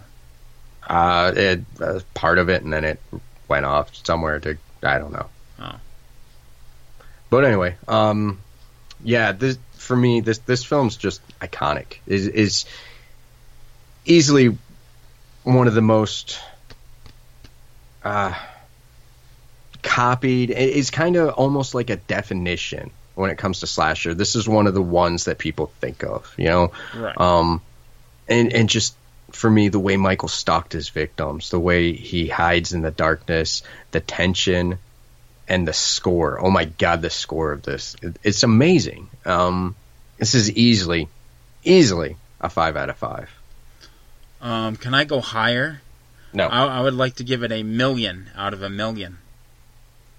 [0.87, 2.99] Uh, it uh, part of it, and then it
[3.47, 5.25] went off somewhere to I don't know.
[5.57, 5.79] Oh.
[7.31, 8.39] But anyway, um,
[9.03, 11.97] yeah, this for me, this this film's just iconic.
[12.05, 12.65] Is is
[14.05, 14.55] easily
[15.41, 16.39] one of the most
[18.03, 18.35] uh,
[19.85, 20.49] copied.
[20.49, 24.13] it- It's kind of almost like a definition when it comes to slasher.
[24.13, 26.71] This is one of the ones that people think of, you know.
[26.93, 27.17] Right.
[27.19, 27.61] Um,
[28.27, 28.95] and and just
[29.31, 33.63] for me, the way Michael stalked his victims, the way he hides in the darkness,
[33.91, 34.77] the tension,
[35.47, 36.39] and the score.
[36.43, 37.95] Oh my God, the score of this!
[38.23, 39.09] It's amazing.
[39.25, 39.75] Um,
[40.17, 41.07] this is easily,
[41.63, 43.29] easily a five out of five.
[44.41, 45.81] Um, can I go higher?
[46.33, 46.47] No.
[46.47, 49.17] I, I would like to give it a million out of a million.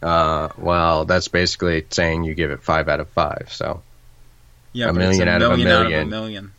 [0.03, 3.49] Uh, well, that's basically saying you give it five out of five.
[3.51, 3.83] So
[4.73, 6.53] Yeah, A million a out of a million out of a million.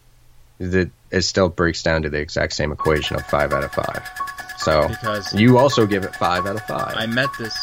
[0.59, 0.91] million.
[1.11, 4.03] it, still breaks down to the exact same equation of five out of five.
[4.57, 6.95] So Because you also give it five out of five.
[6.97, 7.55] I met this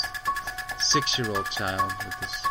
[0.79, 2.43] six-year-old child with this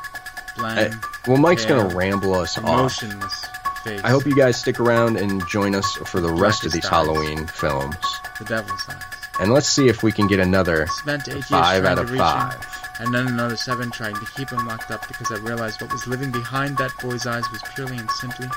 [0.57, 0.95] bland,
[1.27, 2.63] well, Mike's gonna ramble us off.
[2.65, 3.45] emotionless
[3.83, 4.01] face.
[4.03, 6.89] I hope you guys stick around and join us for the rest of these eyes.
[6.91, 7.95] Halloween films.
[8.39, 9.03] the devil's eyes.
[9.39, 12.82] And let's see if we can get another five out of five.
[12.99, 16.07] And then another seven trying to keep him locked up because I realized what was
[16.07, 18.47] living behind that boy's eyes was purely and simply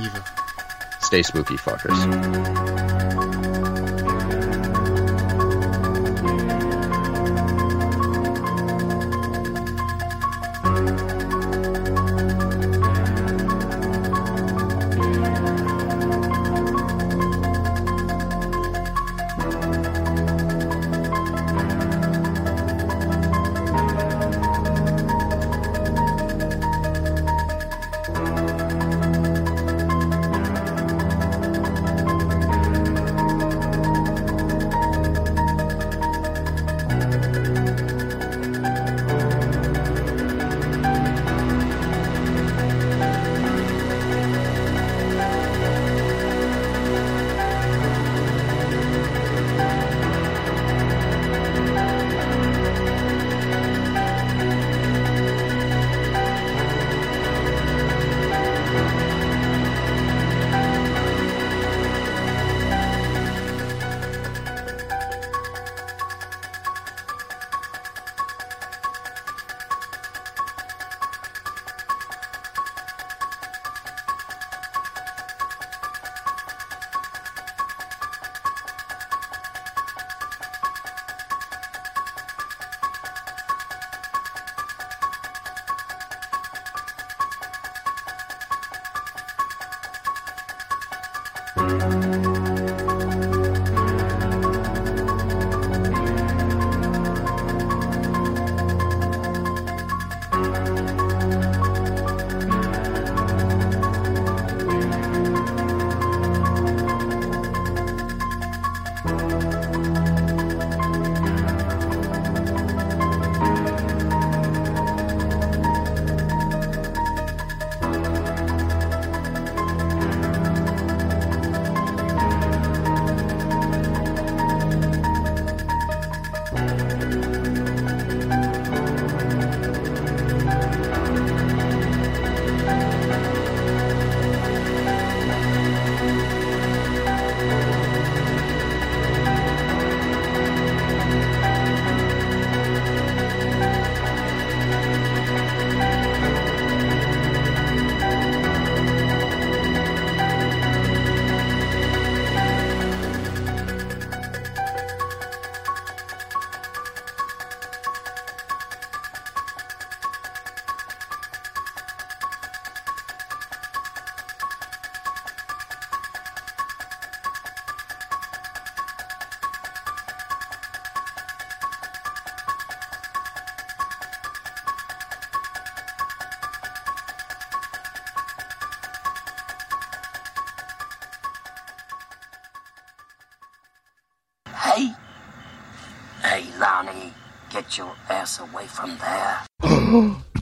[0.00, 0.22] evil.
[1.00, 2.97] Stay spooky, fuckers.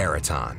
[0.00, 0.58] Peraton,